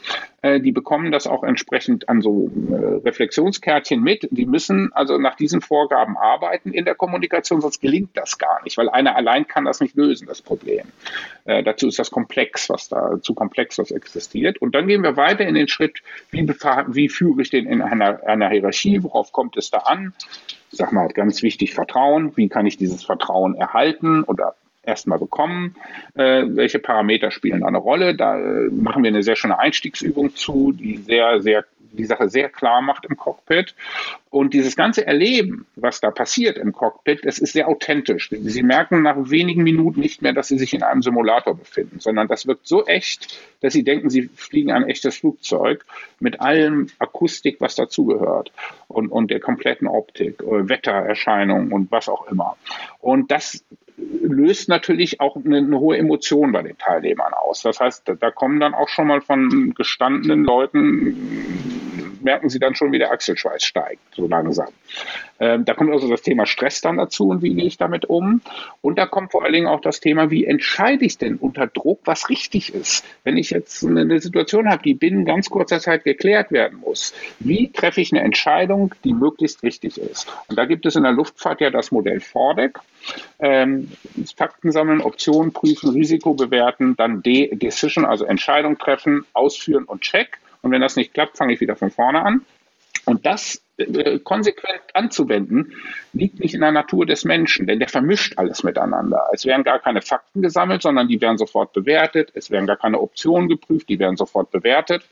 [0.40, 4.28] Äh, die bekommen das auch entsprechend an so äh, Reflexionskärtchen mit.
[4.30, 8.78] Die müssen also nach diesen Vorgaben arbeiten in der Kommunikation, sonst gelingt das gar nicht,
[8.78, 10.86] weil einer allein kann das nicht lösen, das Problem.
[11.44, 14.58] Äh, dazu ist das komplex, was da zu komplex, was existiert.
[14.58, 18.22] Und dann gehen wir weiter in den Schritt, wie, wie führe ich den in einer,
[18.28, 20.12] einer Hierarchie, worauf kommt es da an?
[20.72, 22.36] Sag mal, ganz wichtig, Vertrauen.
[22.36, 25.76] Wie kann ich dieses Vertrauen erhalten oder erstmal bekommen?
[26.14, 28.14] Äh, welche Parameter spielen da eine Rolle?
[28.14, 32.48] Da äh, machen wir eine sehr schöne Einstiegsübung zu, die sehr, sehr die Sache sehr
[32.48, 33.74] klar macht im Cockpit.
[34.30, 38.30] Und dieses ganze Erleben, was da passiert im Cockpit, das ist sehr authentisch.
[38.30, 42.28] Sie merken nach wenigen Minuten nicht mehr, dass Sie sich in einem Simulator befinden, sondern
[42.28, 45.84] das wirkt so echt, dass Sie denken, Sie fliegen ein echtes Flugzeug
[46.18, 48.52] mit allem Akustik, was dazugehört
[48.88, 52.56] und, und der kompletten Optik, äh, Wettererscheinungen und was auch immer.
[53.00, 53.62] Und das
[53.96, 57.62] löst natürlich auch eine, eine, hohe Emotion bei den Teilnehmern aus.
[57.62, 62.74] Das heißt, da, da kommen dann auch schon mal von gestandenen Leuten, merken sie dann
[62.74, 64.68] schon, wie der Achselschweiß steigt, so langsam.
[65.40, 68.42] Ähm, da kommt also das Thema Stress dann dazu und wie gehe ich damit um.
[68.80, 72.00] Und da kommt vor allen Dingen auch das Thema, wie entscheide ich denn unter Druck,
[72.04, 73.04] was richtig ist.
[73.24, 77.72] Wenn ich jetzt eine Situation habe, die binnen ganz kurzer Zeit geklärt werden muss, wie
[77.72, 80.32] treffe ich eine Entscheidung, die möglichst richtig ist?
[80.48, 82.78] Und da gibt es in der Luftfahrt ja das Modell Fordeck.
[83.40, 83.90] Ähm,
[84.36, 90.38] Fakten sammeln, Optionen prüfen, Risiko bewerten, dann De Decision, also Entscheidung treffen, ausführen und Check.
[90.62, 92.42] Und wenn das nicht klappt, fange ich wieder von vorne an.
[93.04, 93.60] Und das
[94.22, 95.74] konsequent anzuwenden,
[96.12, 99.28] liegt nicht in der Natur des Menschen, denn der vermischt alles miteinander.
[99.32, 102.30] Es werden gar keine Fakten gesammelt, sondern die werden sofort bewertet.
[102.34, 105.02] Es werden gar keine Optionen geprüft, die werden sofort bewertet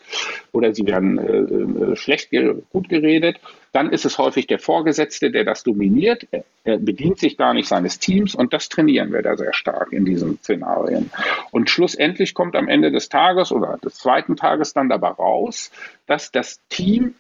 [0.53, 2.31] oder sie werden äh, äh schlecht,
[2.71, 3.41] gut geredet.
[3.73, 6.27] Dann ist es häufig der Vorgesetzte, der das dominiert.
[6.65, 10.05] Er bedient sich gar nicht seines Teams und das trainieren wir da sehr stark in
[10.05, 11.11] diesen Szenarien.
[11.53, 15.71] Und schlussendlich kommt am Ende des Tages oder des zweiten Tages dann dabei raus,
[16.07, 17.15] dass das Team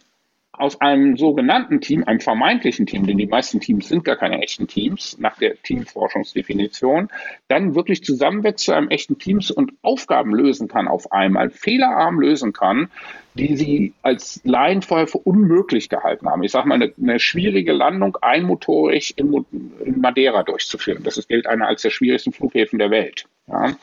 [0.52, 4.66] aus einem sogenannten Team, einem vermeintlichen Team, denn die meisten Teams sind gar keine echten
[4.66, 7.08] Teams nach der Teamforschungsdefinition,
[7.48, 12.52] dann wirklich zusammenwächst zu einem echten Teams und Aufgaben lösen kann auf einmal, fehlerarm lösen
[12.52, 12.90] kann,
[13.34, 16.42] die sie als Laien vorher für unmöglich gehalten haben.
[16.42, 19.32] Ich sage mal, eine, eine, schwierige Landung einmotorig in,
[19.84, 21.04] in, Madeira durchzuführen.
[21.04, 23.26] Das gilt einer als der schwierigsten Flughäfen der Welt.
[23.46, 23.76] Ja?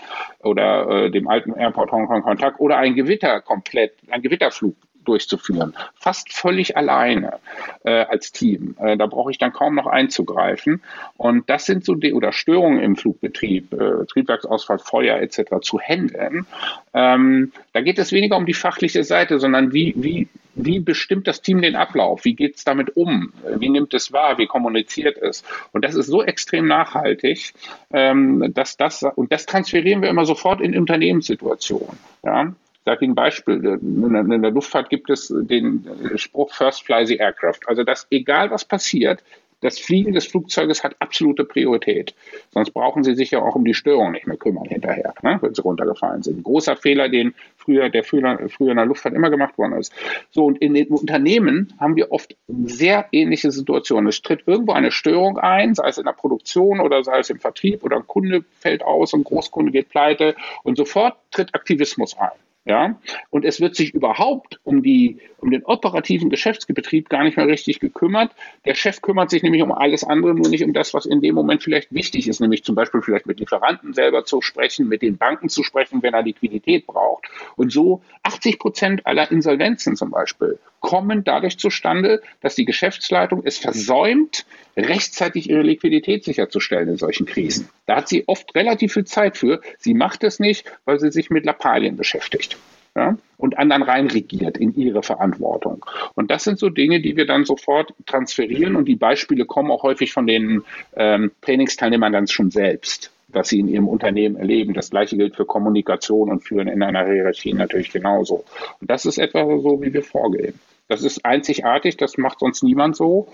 [0.43, 4.75] Oder äh, dem alten Airport Hong Kong Kontakt oder ein Gewitter komplett, ein Gewitterflug
[5.07, 5.73] durchzuführen.
[5.95, 7.39] Fast völlig alleine
[7.83, 8.75] äh, als Team.
[8.79, 10.81] Äh, da brauche ich dann kaum noch einzugreifen.
[11.15, 15.61] Und das sind so die, oder Störungen im Flugbetrieb, äh, Triebwerksausfall, Feuer etc.
[15.61, 16.45] zu handeln.
[16.93, 21.41] Ähm, da geht es weniger um die fachliche Seite, sondern wie, wie, wie bestimmt das
[21.41, 22.25] Team den Ablauf?
[22.25, 23.31] Wie geht es damit um?
[23.57, 24.37] Wie nimmt es wahr?
[24.37, 25.43] Wie kommuniziert es?
[25.71, 27.53] Und das ist so extrem nachhaltig,
[27.93, 31.97] ähm, dass das, und das transferieren wir immer sofort in Unternehmenssituationen.
[32.23, 32.53] Ja?
[32.87, 33.79] Sage Ihnen ein Beispiel.
[33.81, 37.59] In der Luftfahrt gibt es den Spruch First Fly the Aircraft.
[37.67, 39.21] Also, dass egal was passiert,
[39.59, 42.13] das Fliegen des Flugzeuges hat absolute Priorität.
[42.51, 45.53] Sonst brauchen Sie sich ja auch um die Störung nicht mehr kümmern hinterher, ne, wenn
[45.53, 46.37] Sie runtergefallen sind.
[46.37, 49.91] Ein großer Fehler, den früher, der früher, früher in der Luftfahrt immer gemacht worden ist.
[50.29, 54.07] So, und in den Unternehmen haben wir oft sehr ähnliche Situationen.
[54.07, 57.39] Es tritt irgendwo eine Störung ein, sei es in der Produktion oder sei es im
[57.39, 62.29] Vertrieb oder ein Kunde fällt aus, ein Großkunde geht pleite und sofort tritt Aktivismus ein.
[62.67, 62.99] Ja,
[63.29, 67.79] und es wird sich überhaupt um die, um den operativen Geschäftsbetrieb gar nicht mehr richtig
[67.79, 68.31] gekümmert.
[68.65, 71.33] Der Chef kümmert sich nämlich um alles andere, nur nicht um das, was in dem
[71.33, 75.15] Moment vielleicht wichtig ist, nämlich zum Beispiel vielleicht mit Lieferanten selber zu sprechen, mit den
[75.15, 77.29] Banken zu sprechen, wenn er Liquidität braucht.
[77.55, 83.57] Und so 80 Prozent aller Insolvenzen zum Beispiel kommen dadurch zustande, dass die Geschäftsleitung es
[83.57, 87.69] versäumt, rechtzeitig ihre Liquidität sicherzustellen in solchen Krisen.
[87.85, 89.61] Da hat sie oft relativ viel Zeit für.
[89.79, 92.56] Sie macht es nicht, weil sie sich mit Lappalien beschäftigt
[92.97, 95.85] ja, und anderen reinregiert in ihre Verantwortung.
[96.15, 99.83] Und das sind so Dinge, die wir dann sofort transferieren und die Beispiele kommen auch
[99.83, 100.63] häufig von den
[100.95, 104.73] ähm, Trainingsteilnehmern dann schon selbst was sie in ihrem Unternehmen erleben.
[104.73, 108.45] Das gleiche gilt für Kommunikation und Führen in einer Hierarchie natürlich genauso.
[108.79, 110.57] Und das ist etwa so, wie wir vorgehen.
[110.87, 113.27] Das ist einzigartig, das macht sonst niemand so,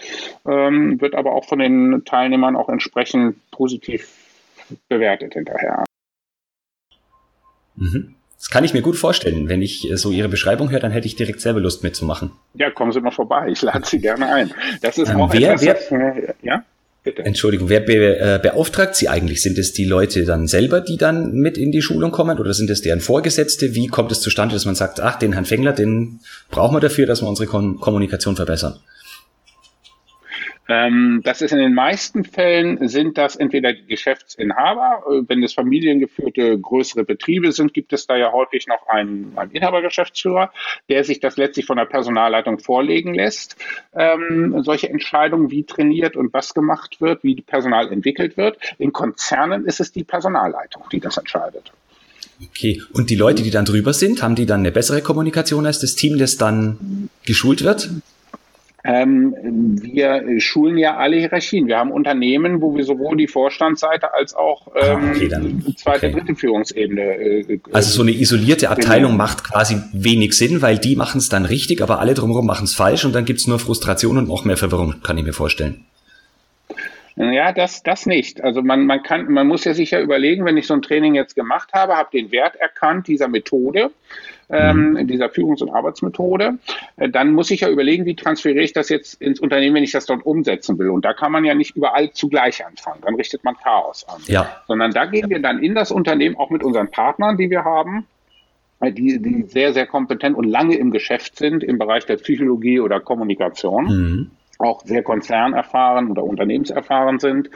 [0.48, 4.10] ähm, wird aber auch von den Teilnehmern auch entsprechend positiv
[4.90, 5.84] bewertet hinterher.
[7.76, 8.16] Mhm.
[8.44, 9.48] Das kann ich mir gut vorstellen.
[9.48, 12.32] Wenn ich äh, so Ihre Beschreibung höre, dann hätte ich direkt selber Lust mitzumachen.
[12.56, 13.48] Ja, kommen Sie mal vorbei.
[13.48, 14.52] Ich lade Sie gerne ein.
[14.82, 16.66] Das ist ähm, auch wer, etwas, wer, ja?
[17.06, 17.24] Bitte.
[17.24, 19.42] Entschuldigung, wer be, äh, beauftragt Sie eigentlich?
[19.42, 22.70] Sind es die Leute dann selber, die dann mit in die Schulung kommen oder sind
[22.70, 23.76] es deren Vorgesetzte?
[23.76, 26.20] Wie kommt es zustande, dass man sagt, ach, den Herrn Fengler, den
[26.52, 28.78] brauchen wir dafür, dass wir unsere Kom Kommunikation verbessern?
[30.70, 35.04] Ähm, das ist in den meisten Fällen sind das entweder die Geschäftsinhaber.
[35.10, 39.52] Äh, wenn es familiengeführte größere Betriebe sind, gibt es da ja häufig noch einen, einen
[39.52, 40.52] Inhabergeschäftsführer,
[40.88, 43.58] der sich das letztlich von der Personalleitung vorlegen lässt.
[43.94, 48.58] Ähm, solche Entscheidungen, wie trainiert und was gemacht wird, wie Personal entwickelt wird.
[48.78, 51.74] In Konzernen ist es die Personalleitung, die das entscheidet.
[52.42, 55.80] Okay, und die Leute, die dann drüber sind, haben die dann eine bessere Kommunikation als
[55.80, 57.90] das Team, das dann geschult wird?
[58.86, 59.34] Ähm,
[59.82, 61.68] wir schulen ja alle Hierarchien.
[61.68, 65.30] Wir haben Unternehmen, wo wir sowohl die Vorstandsseite als auch ah, ähm, okay,
[65.78, 66.12] zweite, okay.
[66.12, 67.02] dritte Führungsebene.
[67.02, 71.46] Äh, also so eine isolierte Abteilung macht quasi wenig Sinn, weil die machen es dann
[71.46, 74.58] richtig, aber alle drumherum machen es falsch und dann gibt's nur Frustration und noch mehr
[74.58, 75.86] Verwirrung, kann ich mir vorstellen.
[77.16, 78.44] Ja, das, das nicht.
[78.44, 81.36] Also man, man kann, man muss ja sicher überlegen, wenn ich so ein Training jetzt
[81.36, 83.92] gemacht habe, habe den Wert erkannt dieser Methode,
[84.50, 85.08] ähm, mhm.
[85.08, 86.58] dieser Führungs- und Arbeitsmethode,
[86.98, 89.92] äh, dann muss ich ja überlegen, wie transferiere ich das jetzt ins Unternehmen, wenn ich
[89.92, 90.90] das dort umsetzen will.
[90.90, 93.02] Und da kann man ja nicht überall zugleich anfangen.
[93.04, 94.22] Dann richtet man Chaos an.
[94.28, 94.62] Ja.
[94.68, 98.06] Sondern da gehen wir dann in das Unternehmen auch mit unseren Partnern, die wir haben,
[98.80, 102.80] äh, die, die sehr, sehr kompetent und lange im Geschäft sind im Bereich der Psychologie
[102.80, 103.86] oder Kommunikation.
[103.86, 104.32] Mhm
[104.64, 107.50] auch sehr konzernerfahren oder unternehmenserfahren sind.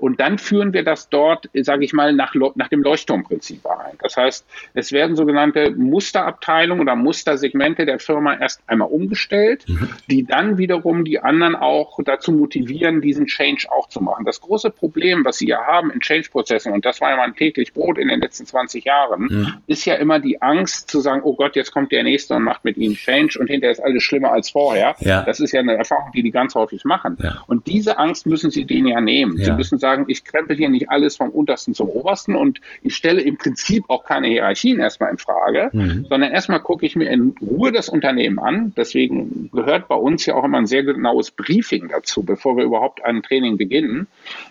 [0.00, 3.96] Und dann führen wir das dort, sage ich mal, nach, nach dem Leuchtturmprinzip ein.
[4.02, 9.90] Das heißt, es werden sogenannte Musterabteilungen oder Mustersegmente der Firma erst einmal umgestellt, mhm.
[10.10, 14.24] die dann wiederum die anderen auch dazu motivieren, diesen Change auch zu machen.
[14.24, 17.72] Das große Problem, was Sie ja haben in Change-Prozessen, und das war ja mein täglich
[17.72, 19.54] Brot in den letzten 20 Jahren, mhm.
[19.66, 22.64] ist ja immer die Angst zu sagen, oh Gott, jetzt kommt der Nächste und macht
[22.64, 24.96] mit Ihnen Change und hinterher ist alles schlimmer als vorher.
[25.00, 25.22] Ja.
[25.22, 27.16] Das ist ja eine Erfahrung, die die ganze ganz häufig machen.
[27.22, 27.42] Ja.
[27.46, 29.36] Und diese Angst müssen sie denen ja nehmen.
[29.38, 29.46] Ja.
[29.46, 33.20] Sie müssen sagen, ich krempel hier nicht alles vom Untersten zum Obersten und ich stelle
[33.20, 36.06] im Prinzip auch keine Hierarchien erstmal in Frage, mhm.
[36.08, 38.72] sondern erstmal gucke ich mir in Ruhe das Unternehmen an.
[38.76, 43.04] Deswegen gehört bei uns ja auch immer ein sehr genaues Briefing dazu, bevor wir überhaupt
[43.04, 44.06] ein Training beginnen.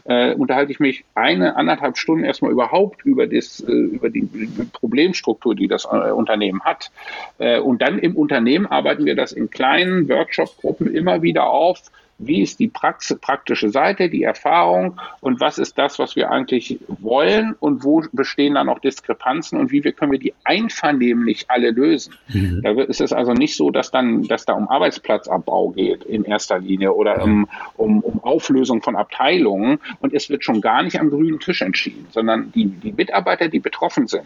[0.05, 4.27] Äh, unterhalte ich mich eine, anderthalb Stunden erstmal überhaupt über, das, äh, über die
[4.73, 6.91] Problemstruktur, die das äh, Unternehmen hat.
[7.37, 11.81] Äh, und dann im Unternehmen arbeiten wir das in kleinen Workshop-Gruppen immer wieder auf,
[12.27, 16.79] wie ist die Praxis, praktische Seite, die Erfahrung und was ist das, was wir eigentlich
[16.88, 21.71] wollen und wo bestehen dann auch Diskrepanzen und wie wir können wir die einvernehmlich alle
[21.71, 22.13] lösen.
[22.29, 22.62] Mhm.
[22.63, 26.59] Da ist es also nicht so, dass dann, dass da um Arbeitsplatzabbau geht in erster
[26.59, 31.09] Linie oder um, um, um Auflösung von Abteilungen und es wird schon gar nicht am
[31.09, 34.25] grünen Tisch entschieden, sondern die, die Mitarbeiter, die betroffen sind,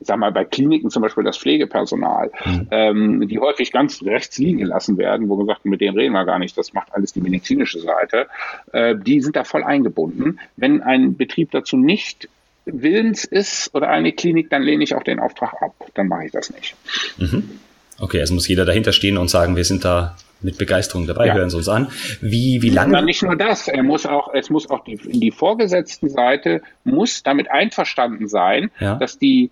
[0.00, 2.68] ich sag mal, bei Kliniken zum Beispiel das Pflegepersonal, mhm.
[2.70, 6.38] ähm, die häufig ganz rechts liegen gelassen werden, wo gesagt, mit denen reden wir gar
[6.38, 8.26] nicht, das macht alles die medizinische Seite,
[8.72, 10.40] äh, die sind da voll eingebunden.
[10.56, 12.28] Wenn ein Betrieb dazu nicht
[12.66, 15.74] willens ist oder eine Klinik, dann lehne ich auch den Auftrag ab.
[15.94, 16.74] Dann mache ich das nicht.
[17.18, 17.60] Mhm.
[18.00, 21.34] Okay, also muss jeder dahinter stehen und sagen, wir sind da mit Begeisterung dabei, ja.
[21.34, 21.88] hören Sie uns an.
[22.20, 23.02] Wie, wie lange?
[23.02, 27.50] Nicht nur das, er muss auch, es muss auch die, die vorgesetzten Seite muss damit
[27.50, 28.96] einverstanden sein, ja.
[28.96, 29.50] dass die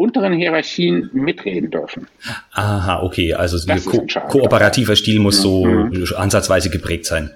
[0.00, 2.06] unteren Hierarchien mitreden dürfen.
[2.52, 3.34] Aha, okay.
[3.34, 6.04] Also ein ko kooperativer Stil muss so mhm.
[6.16, 7.30] ansatzweise geprägt sein.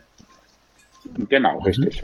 [1.28, 1.66] Genau, mhm.
[1.66, 2.02] richtig.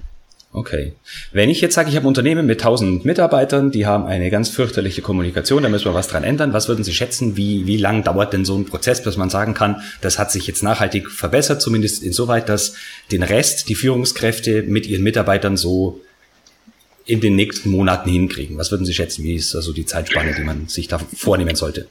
[0.52, 0.94] Okay.
[1.32, 4.48] Wenn ich jetzt sage, ich habe ein Unternehmen mit 1000 Mitarbeitern, die haben eine ganz
[4.48, 6.52] fürchterliche Kommunikation, da müssen wir was dran ändern.
[6.52, 9.54] Was würden Sie schätzen, wie, wie lang dauert denn so ein Prozess, bis man sagen
[9.54, 12.74] kann, das hat sich jetzt nachhaltig verbessert, zumindest insoweit, dass
[13.12, 16.00] den Rest, die Führungskräfte mit ihren Mitarbeitern so
[17.10, 18.56] in den nächsten Monaten hinkriegen?
[18.56, 19.24] Was würden Sie schätzen?
[19.24, 21.88] Wie ist also die Zeitspanne, die man sich da vornehmen sollte?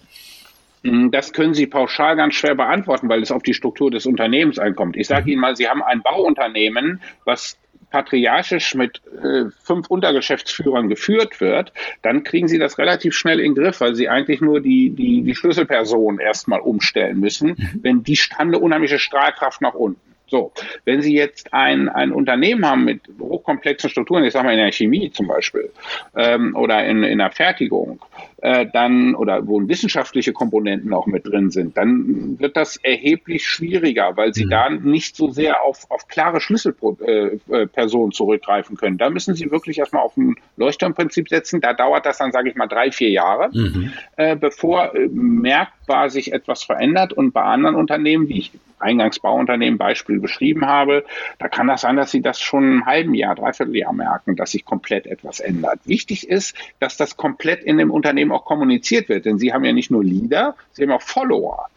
[0.84, 4.60] Hm, das können Sie pauschal ganz schwer beantworten, weil es auf die Struktur des Unternehmens
[4.60, 4.96] einkommt.
[4.96, 5.32] Ich sage mhm.
[5.32, 7.58] Ihnen mal, Sie haben ein Bauunternehmen, was
[7.90, 13.64] patriarchisch mit äh, fünf Untergeschäftsführern geführt wird, dann kriegen sie das relativ schnell in den
[13.64, 17.50] Griff, weil sie eigentlich nur die, die, die Schlüsselperson erstmal umstellen müssen.
[17.50, 17.80] Mhm.
[17.82, 20.09] Wenn die stand eine unheimliche Strahlkraft nach unten.
[20.30, 20.52] So,
[20.86, 24.72] wenn Sie jetzt ein, ein Unternehmen haben mit hochkomplexen Strukturen, ich sage mal in der
[24.72, 25.72] Chemie zum Beispiel
[26.16, 28.00] ähm, oder in, in der Fertigung,
[28.42, 34.16] äh, dann oder wo wissenschaftliche Komponenten auch mit drin sind, dann wird das erheblich schwieriger,
[34.16, 34.50] weil Sie mhm.
[34.50, 38.98] da nicht so sehr auf, auf klare Schlüsselpersonen äh, äh zurückgreifen können.
[38.98, 41.62] Da müssen Sie wirklich erstmal auf ein Leuchtturmprinzip setzen.
[41.62, 43.92] Da dauert das dann, sage ich mal, drei, vier Jahre, mhm.
[44.16, 47.14] äh, bevor äh, merkbar sich etwas verändert.
[47.14, 51.04] Und bei anderen Unternehmen, wie ich Eingangsbauunternehmen Beispiel beschrieben habe,
[51.38, 54.52] da kann das sein, dass Sie das schon im halben Jahr, dreiviertel Jahr merken, dass
[54.52, 55.80] sich komplett etwas ändert.
[55.86, 59.74] Wichtig ist, dass das komplett in dem Unternehmen auch kommuniziert wird, denn Sie haben ja
[59.74, 61.68] nicht nur Leader, Sie haben auch Follower.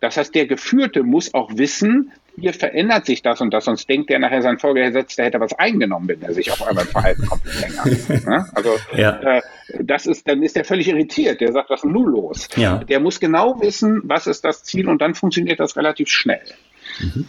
[0.00, 4.10] Das heißt, der Geführte muss auch wissen, hier verändert sich das und das, sonst denkt
[4.10, 8.46] der nachher sein Vorgesetzter hätte was eingenommen, wenn er sich auf einmal verhalten komplett länger.
[8.54, 9.20] Also ja.
[9.20, 9.42] äh,
[9.80, 11.40] das ist, dann ist er völlig irritiert.
[11.40, 12.48] Der sagt, was ist denn nun los?
[12.56, 12.78] Ja.
[12.84, 16.42] Der muss genau wissen, was ist das Ziel und dann funktioniert das relativ schnell.
[17.00, 17.28] Mhm.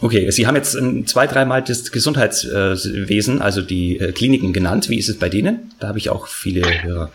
[0.00, 4.88] Okay, Sie haben jetzt ähm, zwei, dreimal das Gesundheitswesen, also die äh, Kliniken genannt.
[4.88, 5.72] Wie ist es bei denen?
[5.80, 7.10] Da habe ich auch viele Hörer.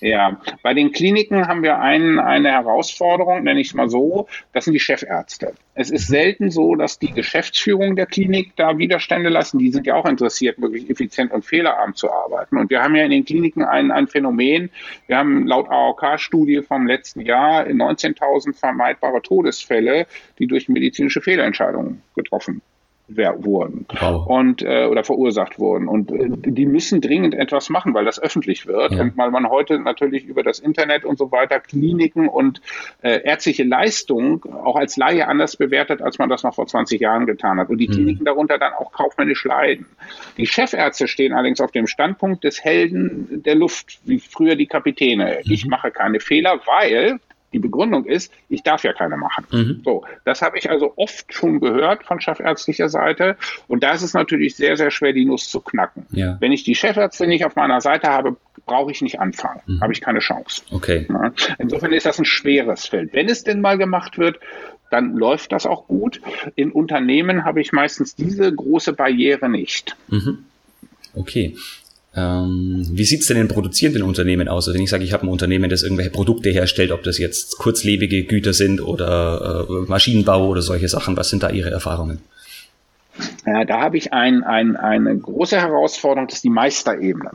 [0.00, 4.64] Ja, bei den Kliniken haben wir ein, eine Herausforderung, nenne ich es mal so, das
[4.64, 5.52] sind die Chefärzte.
[5.76, 9.58] Es ist selten so, dass die Geschäftsführung der Klinik da Widerstände lassen.
[9.58, 12.58] Die sind ja auch interessiert, wirklich effizient und fehlerarm zu arbeiten.
[12.58, 14.70] Und wir haben ja in den Kliniken ein, ein Phänomen.
[15.08, 20.06] Wir haben laut AOK-Studie vom letzten Jahr 19.000 vermeidbare Todesfälle,
[20.38, 22.62] die durch medizinische Fehlentscheidungen getroffen
[23.06, 24.26] wurden wow.
[24.26, 28.66] und äh, oder verursacht wurden und äh, die müssen dringend etwas machen, weil das öffentlich
[28.66, 29.02] wird ja.
[29.02, 32.62] und weil man heute natürlich über das Internet und so weiter Kliniken und
[33.02, 37.26] äh, ärztliche Leistung auch als Laie anders bewertet, als man das noch vor 20 Jahren
[37.26, 37.92] getan hat und die mhm.
[37.92, 39.86] Kliniken darunter dann auch kaufmännisch leiden.
[40.38, 45.40] Die Chefärzte stehen allerdings auf dem Standpunkt des Helden der Luft, wie früher die Kapitäne.
[45.44, 45.52] Mhm.
[45.52, 47.20] Ich mache keine Fehler, weil
[47.54, 49.46] die Begründung ist, ich darf ja keine machen.
[49.50, 49.80] Mhm.
[49.84, 53.36] So, das habe ich also oft schon gehört von chefärztlicher Seite.
[53.68, 56.04] Und da ist es natürlich sehr, sehr schwer, die Nuss zu knacken.
[56.10, 56.36] Ja.
[56.40, 58.36] Wenn ich die Chefärzte nicht auf meiner Seite habe,
[58.66, 59.60] brauche ich nicht anfangen.
[59.66, 59.80] Mhm.
[59.80, 60.62] Habe ich keine Chance.
[60.70, 61.06] Okay.
[61.08, 61.32] Ja.
[61.58, 63.12] Insofern ist das ein schweres Feld.
[63.12, 64.40] Wenn es denn mal gemacht wird,
[64.90, 66.20] dann läuft das auch gut.
[66.56, 69.96] In Unternehmen habe ich meistens diese große Barriere nicht.
[70.08, 70.44] Mhm.
[71.14, 71.56] Okay.
[72.16, 74.68] Ähm, wie sieht's denn in produzierenden Unternehmen aus?
[74.68, 77.58] Also wenn ich sage, ich habe ein Unternehmen, das irgendwelche Produkte herstellt, ob das jetzt
[77.58, 82.20] kurzlebige Güter sind oder äh, Maschinenbau oder solche Sachen, was sind da Ihre Erfahrungen?
[83.46, 87.30] Ja, da habe ich ein, ein, eine große Herausforderung, das ist die Meisterebene.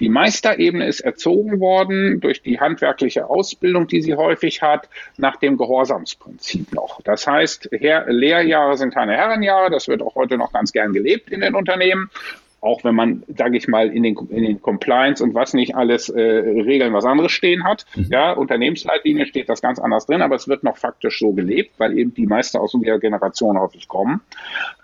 [0.00, 4.88] Die Meisterebene ist erzogen worden durch die handwerkliche Ausbildung, die sie häufig hat,
[5.18, 7.02] nach dem Gehorsamsprinzip noch.
[7.02, 11.30] Das heißt, Her Lehrjahre sind keine Herrenjahre, das wird auch heute noch ganz gern gelebt
[11.30, 12.10] in den Unternehmen
[12.60, 16.08] auch wenn man, sage ich mal, in den, in den Compliance und was nicht alles
[16.08, 17.86] äh, Regeln was anderes stehen hat.
[17.94, 18.06] Mhm.
[18.10, 21.96] Ja, Unternehmensleitlinie steht das ganz anders drin, aber es wird noch faktisch so gelebt, weil
[21.96, 24.20] eben die Meister aus unserer Generation häufig kommen.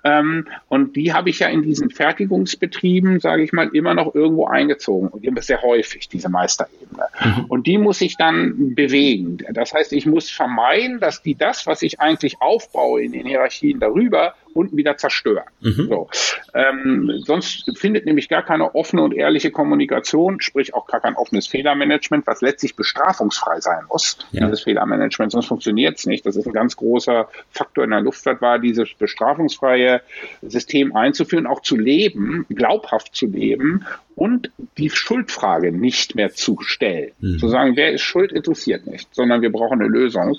[0.05, 4.47] Ähm, und die habe ich ja in diesen Fertigungsbetrieben, sage ich mal, immer noch irgendwo
[4.47, 5.09] eingezogen.
[5.09, 7.05] Und das sehr häufig, diese Meisterebene.
[7.25, 7.45] Mhm.
[7.49, 9.39] Und die muss ich dann bewegen.
[9.53, 13.81] Das heißt, ich muss vermeiden, dass die das, was ich eigentlich aufbaue in den Hierarchien
[13.81, 15.45] darüber, unten wieder zerstören.
[15.61, 15.89] Mhm.
[15.89, 16.09] So.
[16.55, 21.47] Ähm, sonst findet nämlich gar keine offene und ehrliche Kommunikation, sprich auch gar kein offenes
[21.47, 24.45] Fehlermanagement, was letztlich bestrafungsfrei sein muss, ja.
[24.45, 26.25] dieses Fehlermanagement, sonst funktioniert es nicht.
[26.27, 30.01] Das ist ein ganz großer Faktor in der Luftfahrt, war dieses bestrafungsfreie
[30.43, 33.85] System einzuführen, auch zu leben, glaubhaft zu leben
[34.17, 37.13] und die Schuldfrage nicht mehr zu stellen.
[37.21, 37.39] Mhm.
[37.39, 40.37] Zu sagen, wer ist schuld, interessiert nicht, sondern wir brauchen eine Lösung.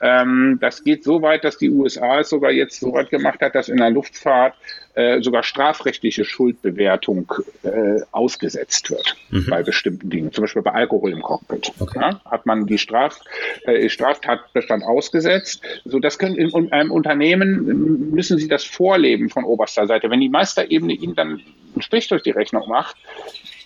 [0.00, 3.54] Ähm, das geht so weit, dass die USA es sogar jetzt so weit gemacht hat,
[3.54, 4.54] dass in der Luftfahrt
[4.98, 7.32] äh, sogar strafrechtliche Schuldbewertung
[7.62, 9.46] äh, ausgesetzt wird mhm.
[9.48, 11.70] bei bestimmten Dingen, zum Beispiel bei Alkohol im Cockpit.
[11.78, 12.00] Okay.
[12.00, 13.20] Ja, hat man die Straf,
[13.62, 15.62] äh, Straftatbestand ausgesetzt.
[15.84, 20.10] So, das können in einem Unternehmen müssen Sie das vorleben von oberster Seite.
[20.10, 21.40] Wenn die Meisterebene Ihnen dann
[21.74, 22.96] einen Strich durch die Rechnung macht,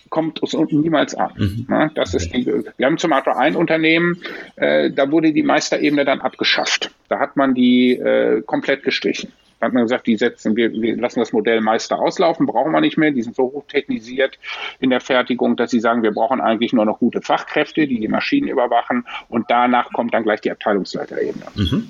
[0.09, 1.31] kommt es unten niemals an.
[1.35, 1.67] Mhm.
[1.67, 4.21] Ja, das ist die, wir haben zum Beispiel ein Unternehmen,
[4.57, 6.91] äh, da wurde die Meisterebene dann abgeschafft.
[7.09, 9.31] Da hat man die äh, komplett gestrichen.
[9.63, 12.81] Da hat man gesagt, die setzen, wir, wir lassen das Modell Meister auslaufen, brauchen wir
[12.81, 13.11] nicht mehr.
[13.11, 14.37] Die sind so hochtechnisiert
[14.81, 18.09] in der Fertigung, dass sie sagen, wir brauchen eigentlich nur noch gute Fachkräfte, die die
[18.09, 21.45] Maschinen überwachen und danach kommt dann gleich die Abteilungsleiterebene.
[21.55, 21.87] Mhm.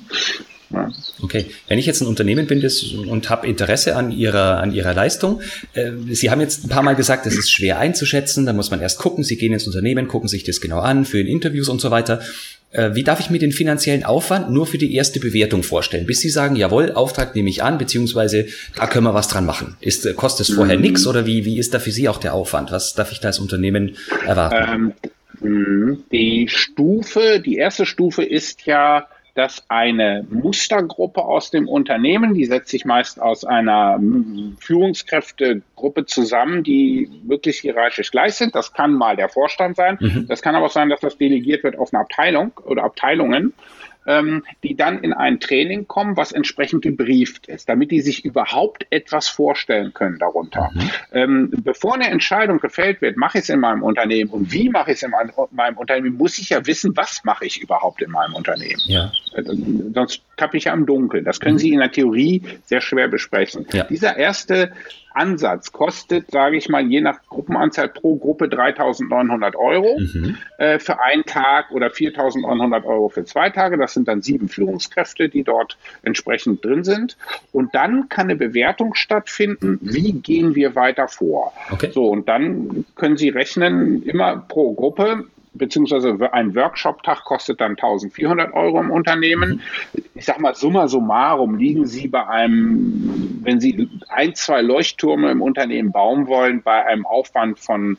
[1.24, 2.64] Okay, wenn ich jetzt ein Unternehmen bin
[3.10, 5.42] und habe Interesse an ihrer, an ihrer Leistung,
[5.74, 8.82] äh, Sie haben jetzt ein paar Mal gesagt, das ist schwer einzuschätzen, da muss man
[8.82, 11.90] erst gucken, Sie gehen ins Unternehmen, gucken sich das genau an, führen Interviews und so
[11.90, 12.22] weiter.
[12.74, 16.08] Äh, wie darf ich mir den finanziellen Aufwand nur für die erste Bewertung vorstellen?
[16.08, 19.78] Bis Sie sagen, jawohl, Auftrag nehme ich an, beziehungsweise da können wir was dran machen.
[19.80, 20.82] Ist, äh, kostet es vorher mhm.
[20.82, 22.72] nichts oder wie, wie ist da für Sie auch der Aufwand?
[22.72, 23.96] Was darf ich da als Unternehmen
[24.26, 24.94] erwarten?
[25.42, 32.46] Ähm, die Stufe, die erste Stufe ist ja dass eine Mustergruppe aus dem Unternehmen, die
[32.46, 34.00] setzt sich meist aus einer
[34.60, 38.54] Führungskräftegruppe zusammen, die wirklich hierarchisch gleich sind.
[38.54, 39.98] Das kann mal der Vorstand sein.
[40.00, 40.28] Mhm.
[40.28, 43.54] Das kann aber auch sein, dass das delegiert wird auf eine Abteilung oder Abteilungen
[44.06, 48.86] ähm, die dann in ein Training kommen, was entsprechend gebrieft ist, damit die sich überhaupt
[48.90, 50.70] etwas vorstellen können darunter.
[50.74, 50.90] Mhm.
[51.12, 54.92] Ähm, bevor eine Entscheidung gefällt wird, mache ich es in meinem Unternehmen und wie mache
[54.92, 55.12] ich es in
[55.52, 58.82] meinem Unternehmen, muss ich ja wissen, was mache ich überhaupt in meinem Unternehmen.
[58.86, 59.12] Ja.
[59.36, 59.44] Äh,
[59.94, 61.24] sonst tappe ich ja im Dunkeln.
[61.26, 61.60] Das können mhm.
[61.60, 63.66] Sie in der Theorie sehr schwer besprechen.
[63.72, 63.86] Ja.
[63.86, 64.72] Dieser erste
[65.14, 70.38] Ansatz kostet, sage ich mal, je nach Gruppenanzahl pro Gruppe 3.900 Euro mhm.
[70.58, 73.78] äh, für einen Tag oder 4.900 Euro für zwei Tage.
[73.78, 77.18] Das sind dann sieben Führungskräfte, die dort entsprechend drin sind.
[77.52, 81.54] Und dann kann eine Bewertung stattfinden, wie gehen wir weiter vor.
[81.72, 81.92] Okay.
[81.92, 88.54] So, und dann können Sie rechnen, immer pro Gruppe beziehungsweise ein Workshop-Tag kostet dann 1400
[88.54, 89.62] Euro im Unternehmen.
[90.16, 95.42] Ich sag mal, summa summarum liegen Sie bei einem, wenn Sie ein, zwei Leuchttürme im
[95.42, 97.98] Unternehmen bauen wollen, bei einem Aufwand von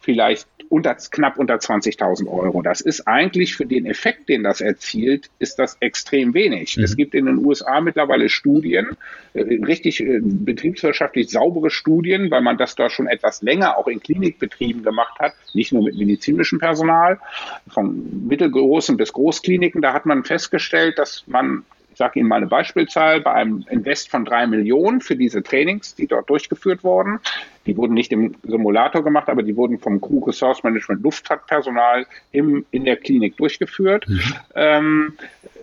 [0.00, 2.62] vielleicht unter, knapp unter 20.000 Euro.
[2.62, 6.78] Das ist eigentlich für den Effekt, den das erzielt, ist das extrem wenig.
[6.78, 6.84] Mhm.
[6.84, 8.96] Es gibt in den USA mittlerweile Studien,
[9.34, 14.00] äh, richtig äh, betriebswirtschaftlich saubere Studien, weil man das da schon etwas länger auch in
[14.00, 17.20] Klinikbetrieben gemacht hat, nicht nur mit medizinischem Personal,
[17.68, 19.82] von mittelgroßen bis Großkliniken.
[19.82, 24.10] Da hat man festgestellt, dass man ich sage Ihnen mal eine Beispielzahl, bei einem Invest
[24.10, 27.20] von drei Millionen für diese Trainings, die dort durchgeführt wurden,
[27.66, 32.64] die wurden nicht im Simulator gemacht, aber die wurden vom Crew Resource Management Luftfahrtpersonal im,
[32.70, 34.08] in der Klinik durchgeführt.
[34.08, 34.34] Mhm.
[34.54, 35.12] Ähm,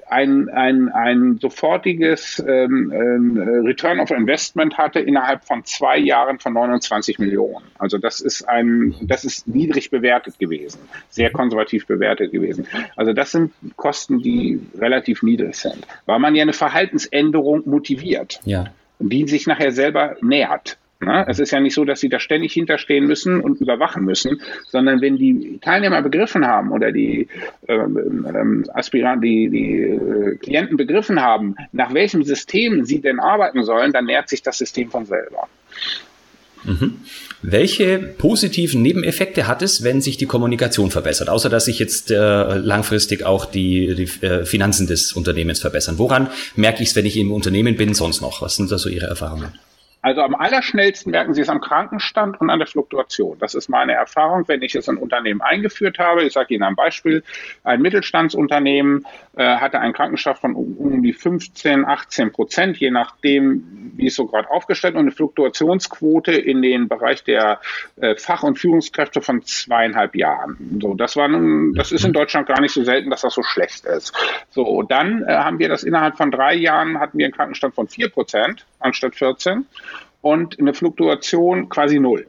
[0.09, 6.53] ein, ein, ein sofortiges ähm, äh, Return of Investment hatte innerhalb von zwei Jahren von
[6.53, 7.65] 29 Millionen.
[7.77, 12.67] Also das ist ein, das ist niedrig bewertet gewesen, sehr konservativ bewertet gewesen.
[12.95, 15.85] Also das sind Kosten, die relativ niedrig sind,
[16.19, 18.65] weil man ja eine Verhaltensänderung motiviert, ja.
[18.99, 20.77] die sich nachher selber nähert.
[20.99, 24.41] Na, es ist ja nicht so, dass sie da ständig hinterstehen müssen und überwachen müssen,
[24.67, 27.29] sondern wenn die Teilnehmer begriffen haben oder die
[27.69, 33.63] ähm, ähm, Aspiranten, die, die äh, Klienten begriffen haben, nach welchem System sie denn arbeiten
[33.63, 35.47] sollen, dann nährt sich das System von selber.
[36.63, 36.97] Mhm.
[37.41, 42.15] Welche positiven Nebeneffekte hat es, wenn sich die Kommunikation verbessert, außer dass sich jetzt äh,
[42.15, 45.97] langfristig auch die, die äh, Finanzen des Unternehmens verbessern?
[45.97, 48.41] Woran merke ich es, wenn ich im Unternehmen bin, sonst noch?
[48.41, 49.53] Was sind da so Ihre Erfahrungen?
[50.01, 53.37] Also am allerschnellsten merken Sie es am Krankenstand und an der Fluktuation.
[53.39, 56.23] Das ist meine Erfahrung, wenn ich es in Unternehmen eingeführt habe.
[56.23, 57.23] Ich sage Ihnen ein Beispiel.
[57.65, 63.91] Ein Mittelstandsunternehmen äh, hatte einen Krankenstand von um, um, die 15, 18 Prozent, je nachdem,
[63.95, 67.59] wie es so gerade aufgestellt und eine Fluktuationsquote in den Bereich der
[67.97, 70.79] äh, Fach- und Führungskräfte von zweieinhalb Jahren.
[70.81, 73.43] So, das war nun, das ist in Deutschland gar nicht so selten, dass das so
[73.43, 74.13] schlecht ist.
[74.49, 77.89] So, dann äh, haben wir das innerhalb von drei Jahren hatten wir einen Krankenstand von
[77.89, 79.65] vier Prozent anstatt 14
[80.21, 82.27] und eine Fluktuation quasi null.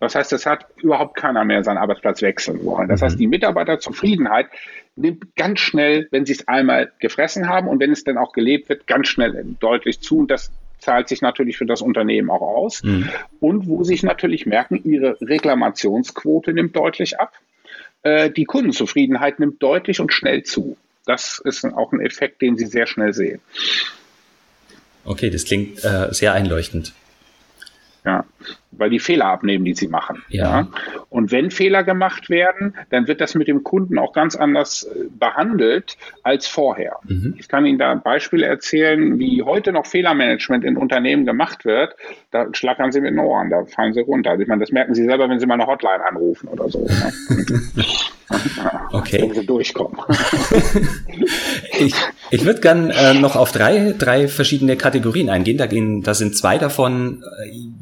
[0.00, 2.88] Das heißt, es hat überhaupt keiner mehr seinen Arbeitsplatz wechseln wollen.
[2.88, 3.04] Das mhm.
[3.06, 4.46] heißt, die Mitarbeiterzufriedenheit
[4.94, 8.68] nimmt ganz schnell, wenn sie es einmal gefressen haben und wenn es dann auch gelebt
[8.68, 10.18] wird, ganz schnell deutlich zu.
[10.18, 12.84] Und das zahlt sich natürlich für das Unternehmen auch aus.
[12.84, 13.08] Mhm.
[13.40, 17.32] Und wo sich natürlich merken, ihre Reklamationsquote nimmt deutlich ab.
[18.02, 20.76] Äh, die Kundenzufriedenheit nimmt deutlich und schnell zu.
[21.06, 23.40] Das ist auch ein Effekt, den Sie sehr schnell sehen.
[25.08, 26.92] Okay, das klingt äh, sehr einleuchtend.
[28.04, 28.24] Ja,
[28.70, 30.22] weil die Fehler abnehmen, die sie machen.
[30.28, 30.60] Ja.
[30.60, 30.68] ja.
[31.08, 35.04] Und wenn Fehler gemacht werden, dann wird das mit dem Kunden auch ganz anders äh,
[35.18, 36.96] behandelt als vorher.
[37.04, 37.34] Mhm.
[37.38, 41.96] Ich kann Ihnen da Beispiele erzählen, wie heute noch Fehlermanagement in Unternehmen gemacht wird.
[42.30, 44.30] Da schlackern Sie mit den Ohren, da fallen Sie runter.
[44.30, 46.86] Also ich meine, das merken Sie selber, wenn Sie mal eine Hotline anrufen oder so.
[46.86, 47.12] Ne?
[48.92, 49.22] okay.
[49.22, 49.98] Wenn Sie durchkommen.
[51.80, 51.94] ich
[52.30, 55.56] ich würde gern äh, noch auf drei, drei verschiedene Kategorien eingehen.
[55.56, 56.02] Da, gehen.
[56.02, 57.22] da sind zwei davon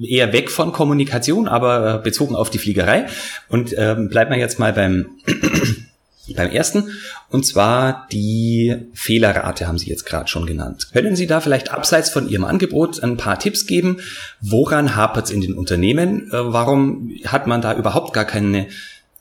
[0.00, 3.06] äh, eher weg von Kommunikation, aber äh, bezogen auf die Fliegerei.
[3.48, 5.06] Und ähm, bleibt man jetzt mal beim,
[6.36, 6.90] beim ersten.
[7.28, 10.90] Und zwar die Fehlerrate haben Sie jetzt gerade schon genannt.
[10.92, 13.98] Können Sie da vielleicht abseits von Ihrem Angebot ein paar Tipps geben?
[14.40, 16.30] Woran hapert es in den Unternehmen?
[16.30, 18.68] Äh, warum hat man da überhaupt gar keine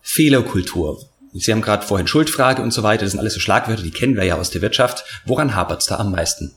[0.03, 0.99] Fehlerkultur?
[1.37, 4.15] Sie haben gerade vorhin Schuldfrage und so weiter, das sind alles so Schlagwörter, die kennen
[4.15, 5.03] wir ja aus der Wirtschaft.
[5.25, 6.55] Woran hapert es da am meisten?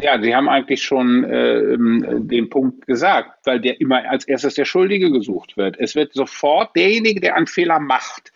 [0.00, 4.64] Ja, Sie haben eigentlich schon äh, den Punkt gesagt, weil der immer als erstes der
[4.64, 5.78] Schuldige gesucht wird.
[5.78, 8.31] Es wird sofort derjenige, der einen Fehler macht,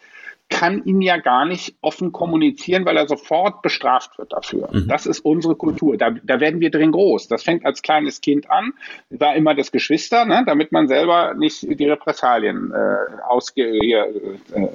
[0.49, 4.69] kann ihn ja gar nicht offen kommunizieren, weil er sofort bestraft wird dafür.
[4.73, 4.87] Mhm.
[4.87, 5.97] Das ist unsere Kultur.
[5.97, 7.27] Da, da werden wir drin groß.
[7.27, 8.73] Das fängt als kleines Kind an.
[9.11, 14.07] War immer das Geschwister, ne, damit man selber nicht die Repressalien äh, ausge hier,
[14.55, 14.69] äh,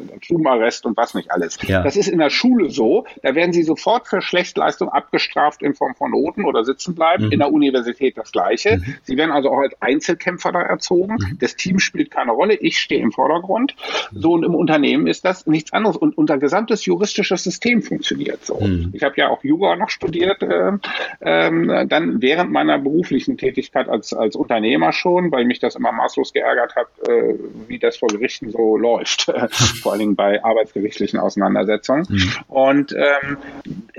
[0.86, 1.58] und was nicht alles.
[1.64, 1.84] Ja.
[1.84, 3.06] Das ist in der Schule so.
[3.24, 7.28] Da werden sie sofort für Schlechtleistung abgestraft in Form von Noten oder sitzen bleiben.
[7.28, 7.32] Mhm.
[7.32, 8.78] In der Universität das Gleiche.
[8.78, 8.96] Mhm.
[9.04, 11.14] Sie werden also auch als Einzelkämpfer da erzogen.
[11.14, 11.38] Mhm.
[11.40, 12.56] Das Team spielt keine Rolle.
[12.56, 13.76] Ich stehe im Vordergrund.
[14.12, 15.98] So und im Unternehmen ist das nicht nichts anderes.
[15.98, 18.60] Und unser gesamtes juristisches System funktioniert so.
[18.60, 18.90] Mhm.
[18.94, 20.72] Ich habe ja auch Jura noch studiert, äh,
[21.20, 26.34] äh, dann während meiner beruflichen Tätigkeit als, als Unternehmer schon, weil mich das immer maßlos
[26.34, 27.36] geärgert hat, äh,
[27.68, 29.32] wie das vor Gerichten so läuft,
[29.82, 32.06] vor allen Dingen bei arbeitsgerichtlichen Auseinandersetzungen.
[32.10, 32.32] Mhm.
[32.48, 33.38] Und ähm,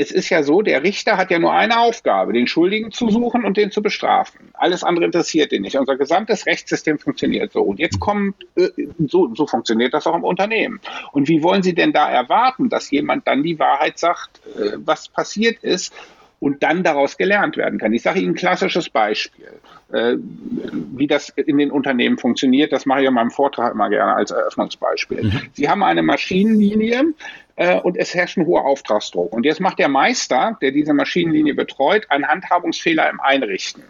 [0.03, 3.45] es ist ja so, der Richter hat ja nur eine Aufgabe, den Schuldigen zu suchen
[3.45, 4.51] und den zu bestrafen.
[4.55, 5.77] Alles andere interessiert ihn nicht.
[5.77, 7.63] Unser gesamtes Rechtssystem funktioniert so.
[7.63, 8.69] Und jetzt kommt, äh,
[9.07, 10.81] so, so funktioniert das auch im Unternehmen.
[11.13, 15.09] Und wie wollen Sie denn da erwarten, dass jemand dann die Wahrheit sagt, äh, was
[15.09, 15.95] passiert ist?
[16.43, 17.93] Und dann daraus gelernt werden kann.
[17.93, 19.47] Ich sage Ihnen ein klassisches Beispiel,
[19.93, 22.73] äh, wie das in den Unternehmen funktioniert.
[22.73, 25.23] Das mache ich in meinem Vortrag immer gerne als Eröffnungsbeispiel.
[25.23, 25.41] Mhm.
[25.53, 27.15] Sie haben eine Maschinenlinie
[27.55, 29.33] äh, und es herrscht ein hoher Auftragsdruck.
[29.33, 33.85] Und jetzt macht der Meister, der diese Maschinenlinie betreut, einen Handhabungsfehler im Einrichten.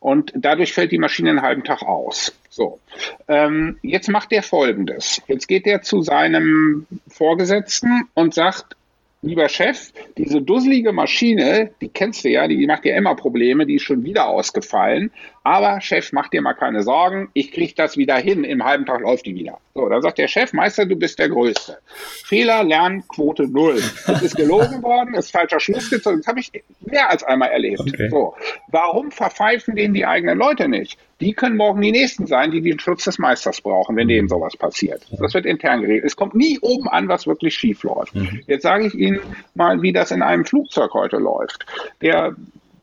[0.00, 2.34] Und dadurch fällt die Maschine einen halben Tag aus.
[2.50, 2.80] So,
[3.28, 5.22] ähm, jetzt macht der Folgendes.
[5.28, 8.74] Jetzt geht er zu seinem Vorgesetzten und sagt,
[9.22, 13.76] lieber Chef, diese dusselige Maschine, die kennst du ja, die macht dir immer Probleme, die
[13.76, 15.12] ist schon wieder ausgefallen.
[15.44, 19.00] Aber Chef, mach dir mal keine Sorgen, ich kriege das wieder hin, im halben Tag
[19.00, 19.58] läuft die wieder.
[19.74, 21.78] So, dann sagt der Chef, Meister, du bist der Größte.
[22.24, 23.82] Fehler, Lernquote null.
[24.06, 26.18] Es ist gelogen worden, ist falscher Schluss gezogen.
[26.18, 27.80] Das habe ich mehr als einmal erlebt.
[27.80, 28.08] Okay.
[28.10, 28.34] So,
[28.68, 30.98] warum verpfeifen denen die eigenen Leute nicht?
[31.20, 34.56] Die können morgen die Nächsten sein, die den Schutz des Meisters brauchen, wenn denen sowas
[34.56, 35.06] passiert.
[35.18, 36.04] Das wird intern geregelt.
[36.04, 38.14] Es kommt nie oben an, was wirklich schief läuft.
[38.14, 38.42] Mhm.
[38.46, 39.11] Jetzt sage ich Ihnen
[39.54, 41.66] mal, wie das in einem Flugzeug heute läuft.
[42.00, 42.34] Der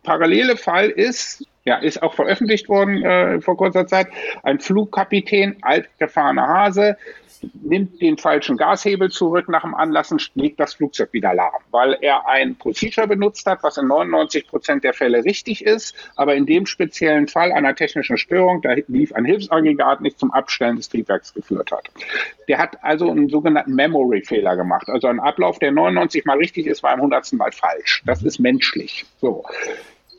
[0.04, 4.08] parallele Fall ist, ja, ist auch veröffentlicht worden äh, vor kurzer Zeit.
[4.42, 6.98] Ein Flugkapitän, altgefahrener Hase,
[7.62, 12.28] nimmt den falschen Gashebel zurück nach dem Anlassen, legt das Flugzeug wieder lahm, weil er
[12.28, 16.66] ein Procedure benutzt hat, was in 99 Prozent der Fälle richtig ist, aber in dem
[16.66, 21.72] speziellen Fall einer technischen Störung, da lief ein Hilfsaggregat nicht zum Abstellen des Triebwerks geführt
[21.72, 21.88] hat.
[22.48, 26.82] Der hat also einen sogenannten Memory-Fehler gemacht, also ein Ablauf, der 99 mal richtig ist,
[26.82, 27.32] war im 100.
[27.34, 28.02] Mal falsch.
[28.08, 29.06] Das ist menschlich.
[29.22, 29.46] So.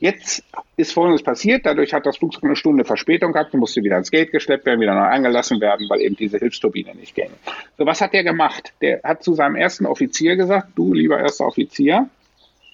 [0.01, 0.43] Jetzt
[0.77, 1.63] ist Folgendes passiert.
[1.63, 4.95] Dadurch hat das Flugzeug eine Stunde Verspätung gehabt, musste wieder ins Gate geschleppt werden, wieder
[4.95, 7.29] neu eingelassen werden, weil eben diese Hilfsturbine nicht ging.
[7.77, 8.73] So, was hat der gemacht?
[8.81, 12.09] Der hat zu seinem ersten Offizier gesagt, du lieber erster Offizier,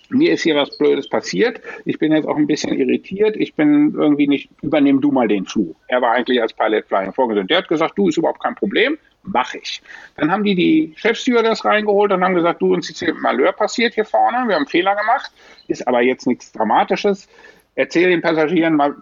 [0.07, 1.59] mir ist hier was Blödes passiert.
[1.83, 3.35] Ich bin jetzt auch ein bisschen irritiert.
[3.35, 5.75] Ich bin irgendwie nicht, übernehm du mal den Flug.
[5.89, 7.47] Er war eigentlich als Pilot Flying vorgesehen.
[7.47, 8.97] Der hat gesagt, du ist überhaupt kein Problem
[9.27, 9.81] mache ich.
[10.15, 13.51] Dann haben die die Chefstewardess reingeholt und haben gesagt, du, uns ist hier ein Malheur
[13.51, 15.31] passiert hier vorne, wir haben einen Fehler gemacht,
[15.67, 17.27] ist aber jetzt nichts Dramatisches.
[17.75, 18.95] Erzähl den Passagieren mal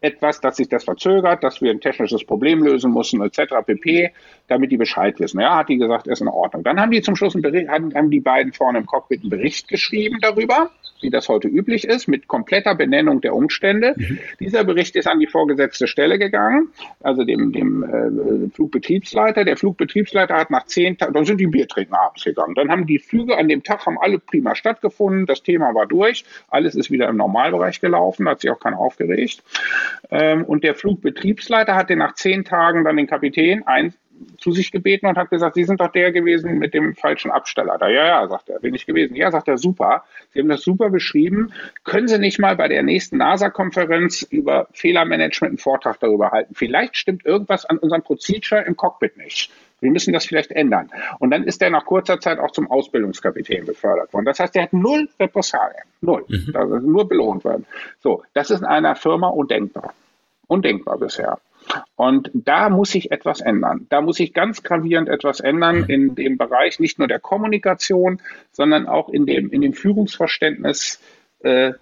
[0.00, 3.54] etwas, dass sich das verzögert, dass wir ein technisches Problem lösen müssen, etc.
[3.64, 4.12] pp
[4.48, 5.40] damit die Bescheid wissen.
[5.40, 6.64] Ja, hat die gesagt, ist in Ordnung.
[6.64, 9.30] Dann haben die zum Schluss einen Bericht, haben, haben die beiden vorne im Cockpit einen
[9.30, 10.70] Bericht geschrieben darüber,
[11.00, 13.94] wie das heute üblich ist, mit kompletter Benennung der Umstände.
[13.96, 14.18] Mhm.
[14.40, 16.68] Dieser Bericht ist an die vorgesetzte Stelle gegangen,
[17.00, 19.44] also dem, dem äh, Flugbetriebsleiter.
[19.44, 22.54] Der Flugbetriebsleiter hat nach zehn Tagen, dann sind die Bier trinken abends gegangen.
[22.54, 26.24] Dann haben die Flüge an dem Tag haben alle prima stattgefunden, das Thema war durch,
[26.48, 29.42] alles ist wieder im Normalbereich gelaufen, hat sich auch keiner aufgeregt.
[30.10, 33.94] Ähm, und der Flugbetriebsleiter hatte nach zehn Tagen dann den Kapitän ein,
[34.38, 37.78] zu sich gebeten und hat gesagt, Sie sind doch der gewesen mit dem falschen Absteller.
[37.78, 39.16] Da, ja, ja, sagt er, bin ich gewesen.
[39.16, 40.04] Ja, sagt er, super.
[40.32, 41.52] Sie haben das super beschrieben.
[41.84, 46.54] Können Sie nicht mal bei der nächsten NASA-Konferenz über Fehlermanagement einen Vortrag darüber halten?
[46.54, 49.50] Vielleicht stimmt irgendwas an unserem Procedure im Cockpit nicht.
[49.80, 50.90] Wir müssen das vielleicht ändern.
[51.18, 54.24] Und dann ist er nach kurzer Zeit auch zum Ausbildungskapitän befördert worden.
[54.24, 55.82] Das heißt, er hat null Repressalien.
[56.00, 56.24] Null.
[56.28, 56.52] Mhm.
[56.54, 57.66] Also nur belohnt werden.
[58.00, 59.92] So, das ist in einer Firma undenkbar.
[60.46, 61.38] Undenkbar bisher.
[61.96, 63.86] Und da muss sich etwas ändern.
[63.88, 68.20] Da muss sich ganz gravierend etwas ändern in dem Bereich nicht nur der Kommunikation,
[68.52, 71.00] sondern auch in dem, in dem Führungsverständnis
[71.40, 71.72] äh,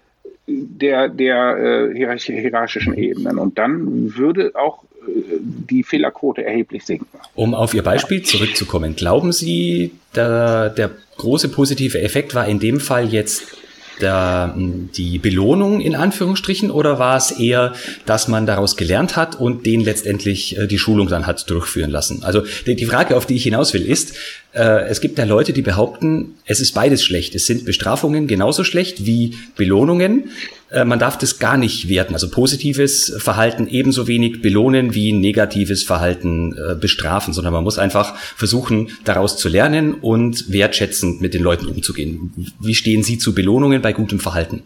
[0.47, 3.39] der, der äh, hierarchischen Ebenen.
[3.39, 7.07] Und dann würde auch äh, die Fehlerquote erheblich sinken.
[7.35, 12.79] Um auf Ihr Beispiel zurückzukommen, glauben Sie, der, der große positive Effekt war in dem
[12.79, 13.57] Fall jetzt
[14.01, 17.73] der, die Belohnung in Anführungsstrichen oder war es eher,
[18.05, 22.23] dass man daraus gelernt hat und den letztendlich äh, die Schulung dann hat durchführen lassen?
[22.23, 24.15] Also die, die Frage, auf die ich hinaus will, ist,
[24.59, 27.33] es gibt ja Leute, die behaupten, es ist beides schlecht.
[27.33, 30.29] Es sind Bestrafungen genauso schlecht wie Belohnungen.
[30.73, 32.13] Äh, man darf das gar nicht werten.
[32.13, 38.15] Also positives Verhalten ebenso wenig belohnen wie negatives Verhalten äh, bestrafen, sondern man muss einfach
[38.17, 42.33] versuchen, daraus zu lernen und wertschätzend mit den Leuten umzugehen.
[42.59, 44.63] Wie stehen Sie zu Belohnungen bei gutem Verhalten?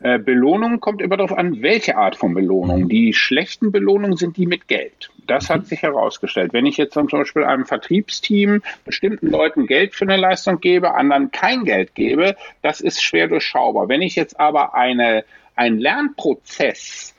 [0.00, 2.84] Äh, Belohnung kommt immer darauf an, welche Art von Belohnung.
[2.84, 2.88] Mhm.
[2.88, 5.10] Die schlechten Belohnungen sind die mit Geld.
[5.30, 5.64] Das hat mhm.
[5.66, 6.52] sich herausgestellt.
[6.52, 11.30] Wenn ich jetzt zum Beispiel einem Vertriebsteam bestimmten Leuten Geld für eine Leistung gebe, anderen
[11.30, 13.88] kein Geld gebe, das ist schwer durchschaubar.
[13.88, 15.24] Wenn ich jetzt aber eine,
[15.54, 17.14] einen Lernprozess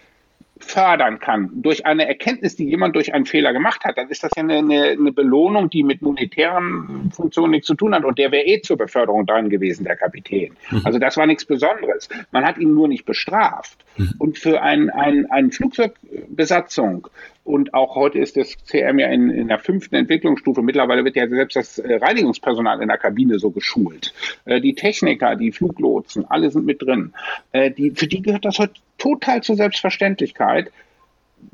[0.60, 4.32] fördern kann durch eine Erkenntnis, die jemand durch einen Fehler gemacht hat, dann ist das
[4.36, 8.46] ja eine, eine Belohnung, die mit monetären Funktionen nichts zu tun hat und der wäre
[8.46, 10.54] eh zur Beförderung dran gewesen, der Kapitän.
[10.70, 10.82] Mhm.
[10.84, 12.10] Also das war nichts Besonderes.
[12.32, 13.78] Man hat ihn nur nicht bestraft.
[13.98, 14.14] Mhm.
[14.20, 17.08] Und für ein, ein, eine Flugzeugbesatzung
[17.44, 20.62] und auch heute ist das CM ja in, in der fünften Entwicklungsstufe.
[20.62, 24.14] Mittlerweile wird ja selbst das äh, Reinigungspersonal in der Kabine so geschult.
[24.46, 27.14] Äh, die Techniker, die Fluglotsen, alle sind mit drin.
[27.52, 30.72] Äh, die, für die gehört das heute total zur Selbstverständlichkeit,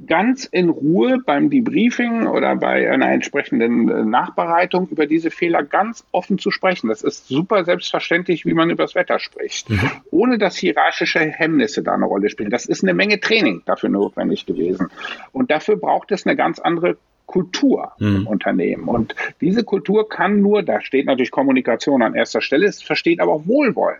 [0.05, 6.05] ganz in Ruhe beim Debriefing oder bei einer entsprechenden äh, Nachbereitung über diese Fehler ganz
[6.11, 6.87] offen zu sprechen.
[6.89, 9.91] Das ist super selbstverständlich, wie man über das Wetter spricht, mhm.
[10.11, 12.49] ohne dass hierarchische Hemmnisse da eine Rolle spielen.
[12.49, 14.89] Das ist eine Menge Training dafür notwendig gewesen.
[15.31, 18.15] Und dafür braucht es eine ganz andere Kultur mhm.
[18.15, 18.87] im Unternehmen.
[18.87, 23.33] Und diese Kultur kann nur, da steht natürlich Kommunikation an erster Stelle, es versteht aber
[23.33, 23.99] auch Wohlwollen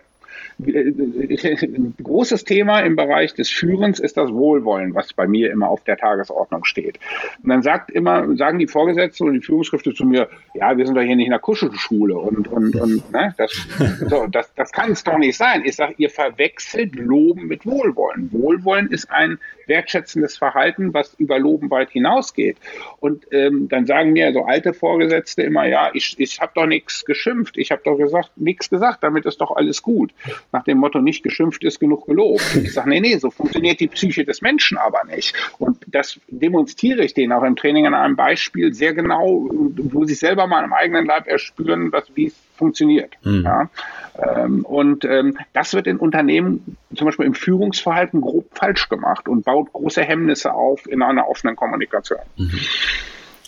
[2.04, 5.98] großes Thema im Bereich des Führens ist das Wohlwollen, was bei mir immer auf der
[5.98, 7.00] Tagesordnung steht.
[7.44, 10.96] Und dann sagt immer, sagen die Vorgesetzten und die Führungskräfte zu mir, ja, wir sind
[10.96, 13.52] doch hier nicht in der Kuschelschule und, und, und ne, das,
[14.10, 15.64] so, das, das kann es doch nicht sein.
[15.66, 18.32] Ich sage, ihr verwechselt Loben mit Wohlwollen.
[18.32, 22.58] Wohlwollen ist ein wertschätzendes Verhalten, was über Loben weit hinausgeht.
[23.00, 27.06] Und ähm, dann sagen mir so alte Vorgesetzte immer, ja, ich, ich habe doch nichts
[27.06, 30.12] geschimpft, ich habe doch gesagt, nichts gesagt, damit ist doch alles gut
[30.52, 32.56] nach dem Motto, nicht geschimpft ist genug gelobt.
[32.56, 35.36] Ich sage, nee, nee, so funktioniert die Psyche des Menschen aber nicht.
[35.60, 40.14] Und das demonstriere ich denen auch im Training an einem Beispiel sehr genau, wo sie
[40.14, 43.14] selber mal im eigenen Leib erspüren, was, wie es funktioniert.
[43.24, 43.44] Mhm.
[43.44, 43.70] Ja.
[44.18, 49.46] Ähm, und ähm, das wird in Unternehmen zum Beispiel im Führungsverhalten grob falsch gemacht und
[49.46, 52.20] baut große Hemmnisse auf in einer offenen Kommunikation.
[52.38, 52.60] Mhm.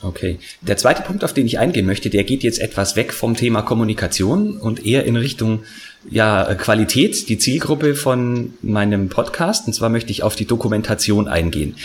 [0.01, 0.39] Okay.
[0.61, 3.61] Der zweite Punkt, auf den ich eingehen möchte, der geht jetzt etwas weg vom Thema
[3.63, 5.63] Kommunikation und eher in Richtung
[6.09, 9.67] ja, Qualität, die Zielgruppe von meinem Podcast.
[9.67, 11.75] Und zwar möchte ich auf die Dokumentation eingehen.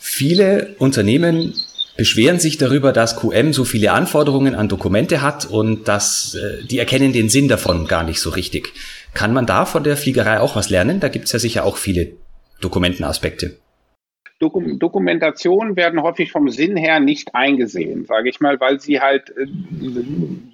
[0.00, 1.54] Viele Unternehmen
[2.00, 6.78] beschweren sich darüber, dass QM so viele Anforderungen an Dokumente hat und dass äh, die
[6.78, 8.72] erkennen den Sinn davon gar nicht so richtig.
[9.12, 10.98] Kann man da von der Fliegerei auch was lernen?
[10.98, 12.12] Da gibt's ja sicher auch viele
[12.62, 13.58] Dokumentenaspekte.
[14.38, 19.28] Dokum Dokumentationen werden häufig vom Sinn her nicht eingesehen, sage ich mal, weil sie halt
[19.36, 19.44] äh,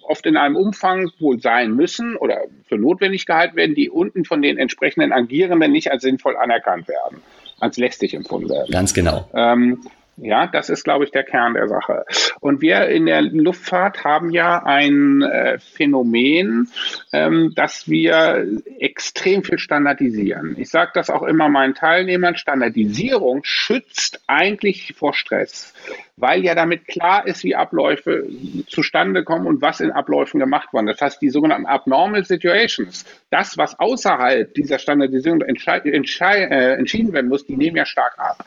[0.02, 4.42] oft in einem Umfang wohl sein müssen oder für notwendig gehalten werden, die unten von
[4.42, 7.18] den entsprechenden Agierenden nicht als sinnvoll anerkannt werden,
[7.60, 8.72] als lästig empfunden werden.
[8.72, 9.30] Ganz genau.
[9.32, 9.82] Ähm,
[10.16, 12.04] ja, das ist, glaube ich, der Kern der Sache.
[12.40, 16.68] Und wir in der Luftfahrt haben ja ein äh, Phänomen,
[17.12, 18.46] ähm, dass wir
[18.78, 20.54] extrem viel standardisieren.
[20.58, 25.74] Ich sage das auch immer meinen Teilnehmern, Standardisierung schützt eigentlich vor Stress
[26.16, 28.26] weil ja damit klar ist, wie Abläufe
[28.68, 30.86] zustande kommen und was in Abläufen gemacht worden.
[30.86, 37.44] Das heißt, die sogenannten Abnormal Situations, das, was außerhalb dieser Standardisierung äh, entschieden werden muss,
[37.44, 38.44] die nehmen ja stark ab.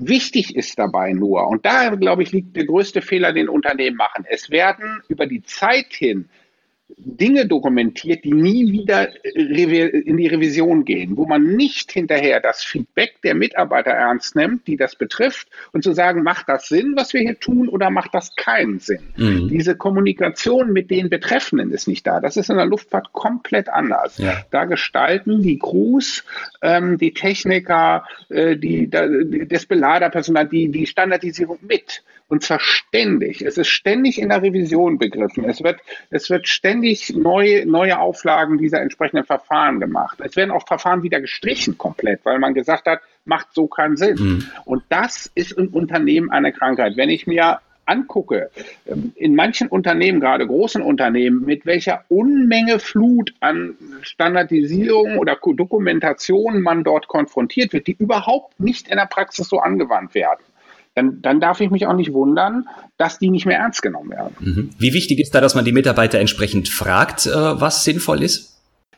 [0.00, 4.24] Wichtig ist dabei nur, und da, glaube ich, liegt der größte Fehler, den Unternehmen machen.
[4.28, 6.28] Es werden über die Zeit hin
[6.96, 13.20] Dinge dokumentiert, die nie wieder in die Revision gehen, wo man nicht hinterher das Feedback
[13.22, 17.20] der Mitarbeiter ernst nimmt, die das betrifft, und zu sagen, macht das Sinn, was wir
[17.20, 19.00] hier tun, oder macht das keinen Sinn?
[19.16, 19.48] Mhm.
[19.48, 22.20] Diese Kommunikation mit den Betreffenden ist nicht da.
[22.20, 24.18] Das ist in der Luftfahrt komplett anders.
[24.18, 24.42] Ja.
[24.50, 26.24] Da gestalten die Crews,
[26.62, 29.06] ähm, die Techniker, äh, die, da,
[29.46, 32.02] das Beladerpersonal, die, die Standardisierung mit.
[32.30, 33.42] Und zwar ständig.
[33.42, 35.44] Es ist ständig in der Revision begriffen.
[35.44, 40.20] Es wird, es wird ständig neue, neue Auflagen dieser entsprechenden Verfahren gemacht.
[40.24, 44.16] Es werden auch Verfahren wieder gestrichen komplett, weil man gesagt hat, macht so keinen Sinn.
[44.16, 44.50] Mhm.
[44.64, 46.96] Und das ist im Unternehmen eine Krankheit.
[46.96, 48.50] Wenn ich mir angucke,
[48.86, 56.60] ähm, in manchen Unternehmen, gerade großen Unternehmen, mit welcher Unmenge Flut an Standardisierung oder Dokumentation
[56.60, 60.40] man dort konfrontiert wird, die überhaupt nicht in der Praxis so angewandt werden
[60.94, 64.34] dann, dann darf ich mich auch nicht wundern, dass die nicht mehr ernst genommen werden.
[64.40, 64.70] Mhm.
[64.78, 68.50] Wie wichtig ist da, dass man die Mitarbeiter entsprechend fragt, äh, was sinnvoll ist?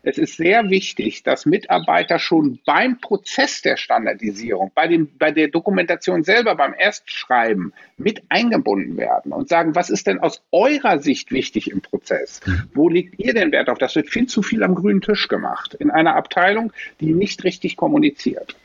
[0.02, 5.48] es ist sehr wichtig, dass Mitarbeiter schon beim Prozess der Standardisierung, bei, dem, bei der
[5.48, 11.30] Dokumentation selber, beim Erstschreiben mit eingebunden werden und sagen, was ist denn aus eurer Sicht
[11.30, 12.40] wichtig im Prozess?
[12.44, 12.62] Mhm.
[12.74, 13.78] Wo legt ihr den Wert auf?
[13.78, 17.76] Das wird viel zu viel am grünen Tisch gemacht in einer Abteilung, die nicht richtig
[17.76, 18.56] kommuniziert.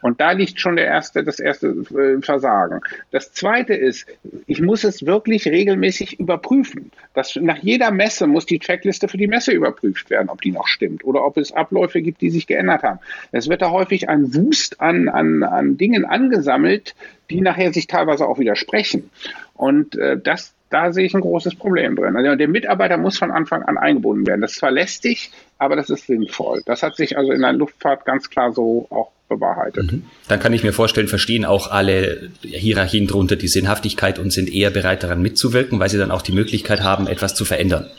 [0.00, 2.80] Und da liegt schon der erste, das erste äh, Versagen.
[3.10, 4.06] Das zweite ist,
[4.46, 6.90] ich muss es wirklich regelmäßig überprüfen.
[7.14, 10.68] Das, nach jeder Messe muss die Checkliste für die Messe überprüft werden, ob die noch
[10.68, 13.00] stimmt oder ob es Abläufe gibt, die sich geändert haben.
[13.32, 16.94] Es wird da häufig ein Wust an, an, an Dingen angesammelt,
[17.30, 19.10] die nachher sich teilweise auch widersprechen.
[19.54, 22.16] Und äh, das, da sehe ich ein großes Problem drin.
[22.16, 24.40] Also der Mitarbeiter muss von Anfang an eingebunden werden.
[24.42, 26.62] Das ist zwar lästig, aber das ist sinnvoll.
[26.66, 29.92] Das hat sich also in der Luftfahrt ganz klar so auch bewahrheitet.
[29.92, 30.04] Mhm.
[30.28, 34.70] Dann kann ich mir vorstellen, verstehen auch alle Hierarchien drunter die Sinnhaftigkeit und sind eher
[34.70, 37.90] bereit daran mitzuwirken, weil sie dann auch die Möglichkeit haben, etwas zu verändern.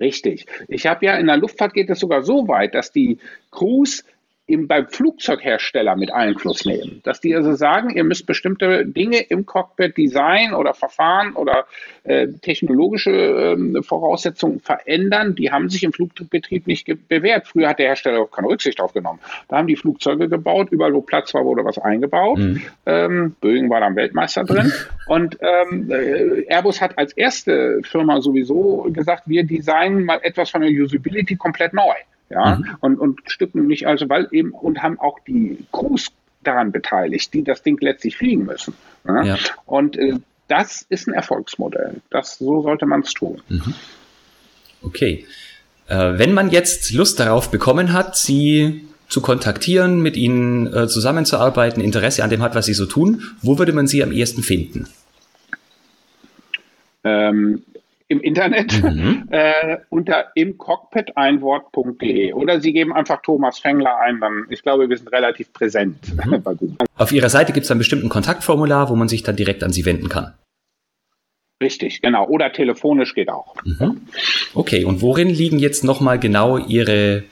[0.00, 0.46] Richtig.
[0.68, 3.18] Ich habe ja in der Luftfahrt geht es sogar so weit, dass die
[3.50, 4.04] Crews
[4.52, 7.00] eben beim Flugzeughersteller mit Einfluss nehmen.
[7.04, 11.64] Dass die also sagen, ihr müsst bestimmte Dinge im Cockpit, Design oder Verfahren oder
[12.04, 15.34] äh, technologische äh, Voraussetzungen verändern.
[15.34, 17.48] Die haben sich im Flugbetrieb nicht bewährt.
[17.48, 19.20] Früher hat der Hersteller keine Rücksicht drauf genommen.
[19.48, 22.38] Da haben die Flugzeuge gebaut, überall wo Platz war, wurde was eingebaut.
[22.38, 22.62] Mhm.
[22.84, 24.70] Ähm, Boeing war dann Weltmeister drin.
[25.06, 30.60] Und ähm, äh, Airbus hat als erste Firma sowieso gesagt, wir designen mal etwas von
[30.60, 31.94] der Usability komplett neu
[32.32, 32.76] ja, mhm.
[32.80, 36.08] und, und stücken nicht, also weil eben, und haben auch die Crews
[36.42, 38.74] daran beteiligt, die das Ding letztlich fliegen müssen.
[39.06, 39.22] Ja?
[39.22, 39.36] ja.
[39.66, 40.14] Und äh,
[40.48, 42.00] das ist ein Erfolgsmodell.
[42.10, 43.40] Das, so sollte man es tun.
[43.48, 43.74] Mhm.
[44.82, 45.26] Okay.
[45.88, 51.82] Äh, wenn man jetzt Lust darauf bekommen hat, Sie zu kontaktieren, mit Ihnen äh, zusammenzuarbeiten,
[51.82, 54.88] Interesse an dem hat, was Sie so tun, wo würde man Sie am ehesten finden?
[57.04, 57.62] Ähm,
[58.12, 59.26] im Internet mhm.
[59.30, 65.10] äh, unter imcockpiteinwort.de oder Sie geben einfach Thomas Fengler ein, dann ich glaube, wir sind
[65.10, 66.42] relativ präsent mhm.
[66.44, 66.76] bei Google.
[66.96, 69.84] Auf Ihrer Seite gibt es einen bestimmten Kontaktformular, wo man sich dann direkt an Sie
[69.84, 70.34] wenden kann.
[71.62, 72.26] Richtig, genau.
[72.26, 73.54] Oder telefonisch geht auch.
[73.64, 74.02] Mhm.
[74.54, 77.22] Okay, und worin liegen jetzt nochmal genau Ihre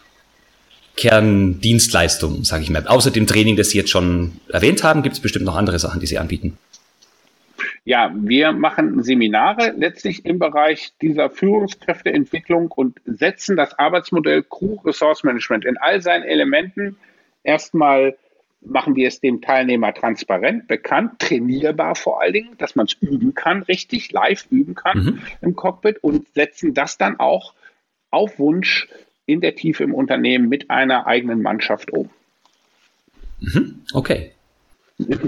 [0.96, 2.86] Kerndienstleistungen, sage ich mal?
[2.86, 6.00] Außer dem Training, das Sie jetzt schon erwähnt haben, gibt es bestimmt noch andere Sachen,
[6.00, 6.58] die Sie anbieten.
[7.84, 15.24] Ja, wir machen Seminare letztlich im Bereich dieser Führungskräfteentwicklung und setzen das Arbeitsmodell Crew Resource
[15.24, 16.96] Management in all seinen Elementen
[17.42, 18.16] erstmal
[18.62, 23.34] machen wir es dem Teilnehmer transparent, bekannt, trainierbar vor allen Dingen, dass man es üben
[23.34, 25.22] kann, richtig live üben kann mhm.
[25.40, 27.54] im Cockpit und setzen das dann auch
[28.10, 28.88] auf Wunsch
[29.26, 32.10] in der Tiefe im Unternehmen mit einer eigenen Mannschaft um.
[33.40, 33.82] Mhm.
[33.94, 34.32] Okay.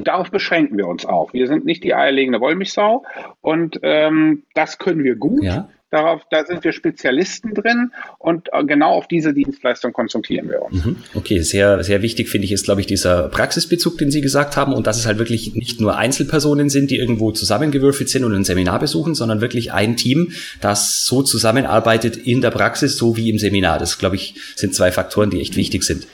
[0.05, 1.33] Darauf beschränken wir uns auch.
[1.33, 3.05] Wir sind nicht die eierlegende Wollmilchsau
[3.41, 5.43] und ähm, das können wir gut.
[5.43, 5.69] Ja.
[5.93, 10.87] Darauf, da sind wir Spezialisten drin und äh, genau auf diese Dienstleistung konzentrieren wir uns.
[10.87, 10.97] Mhm.
[11.15, 14.73] Okay, sehr, sehr wichtig finde ich ist, glaube ich, dieser Praxisbezug, den Sie gesagt haben
[14.73, 18.45] und dass es halt wirklich nicht nur Einzelpersonen sind, die irgendwo zusammengewürfelt sind und ein
[18.45, 23.39] Seminar besuchen, sondern wirklich ein Team, das so zusammenarbeitet in der Praxis, so wie im
[23.39, 23.79] Seminar.
[23.79, 26.07] Das, glaube ich, sind zwei Faktoren, die echt wichtig sind.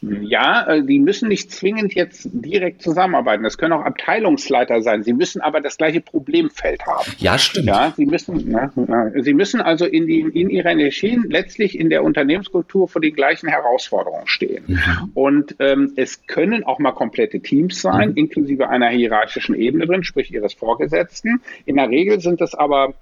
[0.00, 3.42] Ja, äh, die müssen nicht zwingend jetzt direkt zusammenarbeiten.
[3.42, 5.02] Das können auch Abteilungsleiter sein.
[5.02, 7.12] Sie müssen aber das gleiche Problemfeld haben.
[7.18, 7.66] Ja, stimmt.
[7.66, 11.90] Ja, sie müssen, na, na, sie müssen also in, die, in ihrer Energie letztlich in
[11.90, 14.64] der Unternehmenskultur vor den gleichen Herausforderungen stehen.
[14.66, 15.10] Mhm.
[15.14, 18.16] Und ähm, es können auch mal komplette Teams sein, mhm.
[18.16, 21.40] inklusive einer hierarchischen Ebene drin, sprich ihres Vorgesetzten.
[21.64, 22.94] In der Regel sind es aber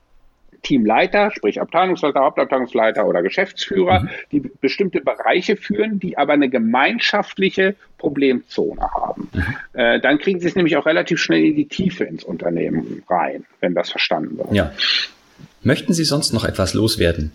[0.67, 4.09] Teamleiter, sprich Abteilungsleiter, Hauptabteilungsleiter oder Geschäftsführer, mhm.
[4.33, 9.29] die bestimmte Bereiche führen, die aber eine gemeinschaftliche Problemzone haben.
[9.33, 9.45] Mhm.
[9.75, 13.45] Äh, dann kriegen sie es nämlich auch relativ schnell in die Tiefe ins Unternehmen rein,
[13.61, 14.53] wenn das verstanden wird.
[14.53, 14.73] Ja.
[15.63, 17.31] Möchten Sie sonst noch etwas loswerden?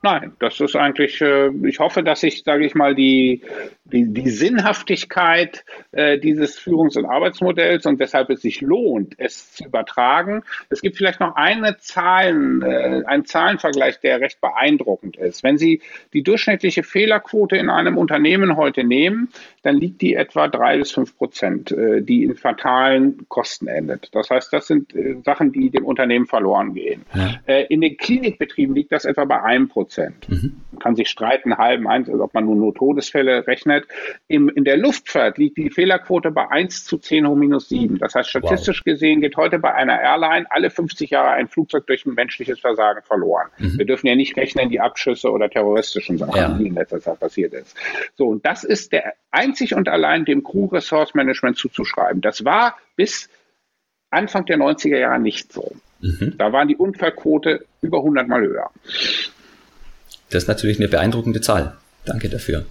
[0.00, 3.42] Nein, das ist eigentlich, äh, ich hoffe, dass ich, sage ich mal, die,
[3.84, 9.64] die, die Sinnhaftigkeit äh, dieses Führungs- und Arbeitsmodells und weshalb es sich lohnt, es zu
[9.64, 10.44] übertragen.
[10.70, 15.42] Es gibt vielleicht noch eine Zahlen, äh, einen Zahlenvergleich, der recht beeindruckend ist.
[15.42, 15.82] Wenn Sie
[16.12, 19.30] die durchschnittliche Fehlerquote in einem Unternehmen heute nehmen,
[19.62, 24.14] dann liegt die etwa drei bis fünf Prozent, die in fatalen Kosten endet.
[24.14, 24.94] Das heißt, das sind
[25.24, 27.04] Sachen, die dem Unternehmen verloren gehen.
[27.12, 27.54] Ja.
[27.68, 29.87] In den Klinikbetrieben liegt das etwa bei einem Prozent.
[29.88, 30.28] Prozent.
[30.28, 30.60] Mhm.
[30.72, 33.86] Man kann sich streiten, halben, eins, ob man nur, nur Todesfälle rechnet.
[34.28, 37.98] Im, in der Luftfahrt liegt die Fehlerquote bei 1 zu 10 hoch minus 7.
[37.98, 38.84] Das heißt, statistisch wow.
[38.84, 43.02] gesehen geht heute bei einer Airline alle 50 Jahre ein Flugzeug durch ein menschliches Versagen
[43.02, 43.48] verloren.
[43.58, 43.78] Mhm.
[43.78, 46.52] Wir dürfen ja nicht rechnen, die Abschüsse oder terroristischen Sachen, ja.
[46.52, 47.74] die in letzter Zeit passiert ist.
[48.16, 52.20] So, und das ist der einzig und allein dem Crew Resource Management zuzuschreiben.
[52.20, 53.30] Das war bis
[54.10, 55.72] Anfang der 90er Jahre nicht so.
[56.00, 56.34] Mhm.
[56.36, 58.70] Da waren die Unfallquote über 100 Mal höher.
[60.30, 61.76] Das ist natürlich eine beeindruckende Zahl.
[62.04, 62.66] Danke dafür.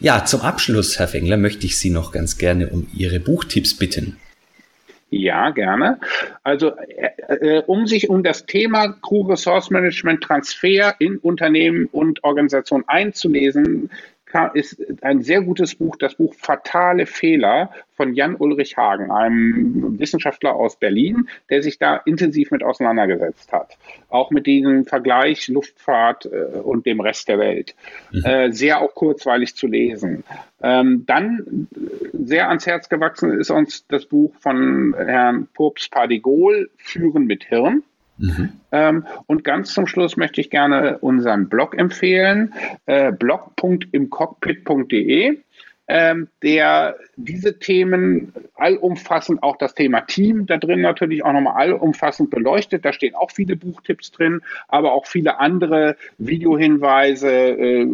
[0.00, 4.16] Ja, zum Abschluss, Herr Fengler, möchte ich Sie noch ganz gerne um Ihre Buchtipps bitten.
[5.10, 5.98] Ja, gerne.
[6.44, 12.22] Also äh, äh, um sich um das Thema Crew Resource Management Transfer in Unternehmen und
[12.22, 13.90] Organisationen einzulesen,
[14.54, 20.54] ist ein sehr gutes Buch, das Buch Fatale Fehler von Jan Ulrich Hagen, einem Wissenschaftler
[20.54, 23.76] aus Berlin, der sich da intensiv mit auseinandergesetzt hat.
[24.08, 27.74] Auch mit diesem Vergleich Luftfahrt äh, und dem Rest der Welt.
[28.10, 28.24] Mhm.
[28.24, 30.24] Äh, sehr auch kurzweilig zu lesen.
[30.62, 31.68] Ähm, dann
[32.12, 37.82] sehr ans Herz gewachsen ist uns das Buch von Herrn Purps Padigol, Führen mit Hirn.
[38.20, 38.52] Mhm.
[38.70, 42.54] Ähm, und ganz zum Schluss möchte ich gerne unseren Blog empfehlen,
[42.86, 45.38] äh, blog.imcockpit.de
[45.92, 52.30] ähm, der diese Themen allumfassend, auch das Thema Team da drin natürlich auch nochmal allumfassend
[52.30, 52.84] beleuchtet.
[52.84, 57.84] Da stehen auch viele Buchtipps drin, aber auch viele andere Videohinweise, äh,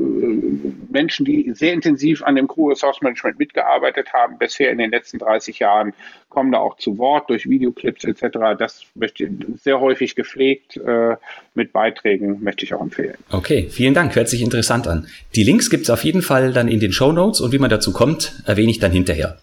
[0.90, 5.18] Menschen, die sehr intensiv an dem Crew Resource Management mitgearbeitet haben, bisher in den letzten
[5.18, 5.94] 30 Jahren,
[6.28, 8.58] kommen da auch zu Wort durch Videoclips etc.
[8.58, 9.30] Das möchte ich
[9.62, 11.16] sehr häufig gepflegt äh,
[11.54, 13.16] mit Beiträgen, möchte ich auch empfehlen.
[13.30, 15.06] Okay, vielen Dank, hört sich interessant an.
[15.34, 17.70] Die Links gibt es auf jeden Fall dann in den Show Notes und wie man
[17.70, 19.38] dazu kommt, erwähne ich dann hinterher.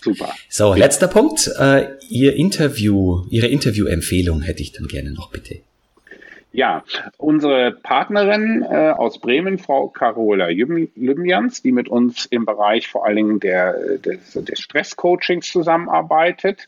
[0.00, 0.32] Super.
[0.48, 1.50] So, letzter Punkt.
[1.58, 5.60] Äh, Ihr Interview, Ihre Interviewempfehlung hätte ich dann gerne noch bitte.
[6.50, 6.82] Ja,
[7.18, 13.16] unsere Partnerin äh, aus Bremen, Frau Carola Lübjans, die mit uns im Bereich vor allen
[13.16, 16.66] Dingen der, des, des Stresscoachings zusammenarbeitet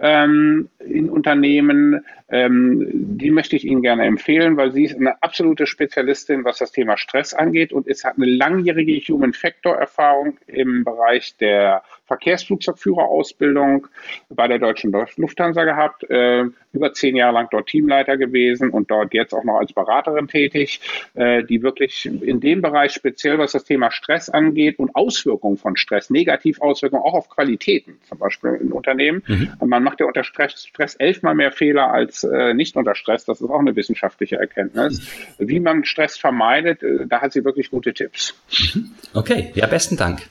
[0.00, 5.66] ähm, in Unternehmen, ähm, die möchte ich Ihnen gerne empfehlen, weil sie ist eine absolute
[5.66, 10.84] Spezialistin, was das Thema Stress angeht und es hat eine langjährige Human Factor Erfahrung im
[10.84, 13.86] Bereich der Verkehrsflugzeugführerausbildung
[14.30, 19.14] bei der Deutschen Lufthansa gehabt, äh, über zehn Jahre lang dort Teamleiter gewesen und dort
[19.14, 20.80] jetzt auch noch als Beraterin tätig,
[21.14, 25.76] äh, die wirklich in dem Bereich speziell, was das Thema Stress angeht und Auswirkungen von
[25.76, 29.22] Stress, Negativauswirkungen auch auf Qualitäten, zum Beispiel in Unternehmen.
[29.26, 29.52] Mhm.
[29.64, 33.24] Man macht ja unter Stress, Stress elfmal mehr Fehler als äh, nicht unter Stress.
[33.24, 35.00] Das ist auch eine wissenschaftliche Erkenntnis.
[35.38, 38.34] Wie man Stress vermeidet, äh, da hat sie wirklich gute Tipps.
[38.74, 38.92] Mhm.
[39.14, 40.22] Okay, ja, besten Dank.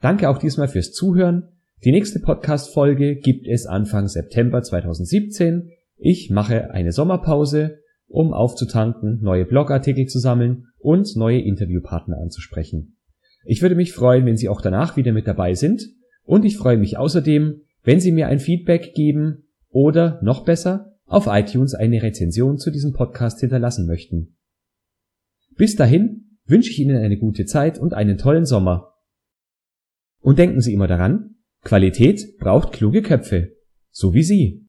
[0.00, 1.48] Danke auch diesmal fürs Zuhören.
[1.84, 5.70] Die nächste Podcast-Folge gibt es Anfang September 2017.
[5.96, 12.96] Ich mache eine Sommerpause, um aufzutanken, neue Blogartikel zu sammeln und neue Interviewpartner anzusprechen.
[13.44, 15.86] Ich würde mich freuen, wenn Sie auch danach wieder mit dabei sind
[16.24, 21.26] und ich freue mich außerdem, wenn Sie mir ein Feedback geben oder noch besser auf
[21.26, 24.36] iTunes eine Rezension zu diesem Podcast hinterlassen möchten.
[25.56, 28.89] Bis dahin wünsche ich Ihnen eine gute Zeit und einen tollen Sommer.
[30.20, 33.56] Und denken Sie immer daran, Qualität braucht kluge Köpfe,
[33.90, 34.66] so wie Sie.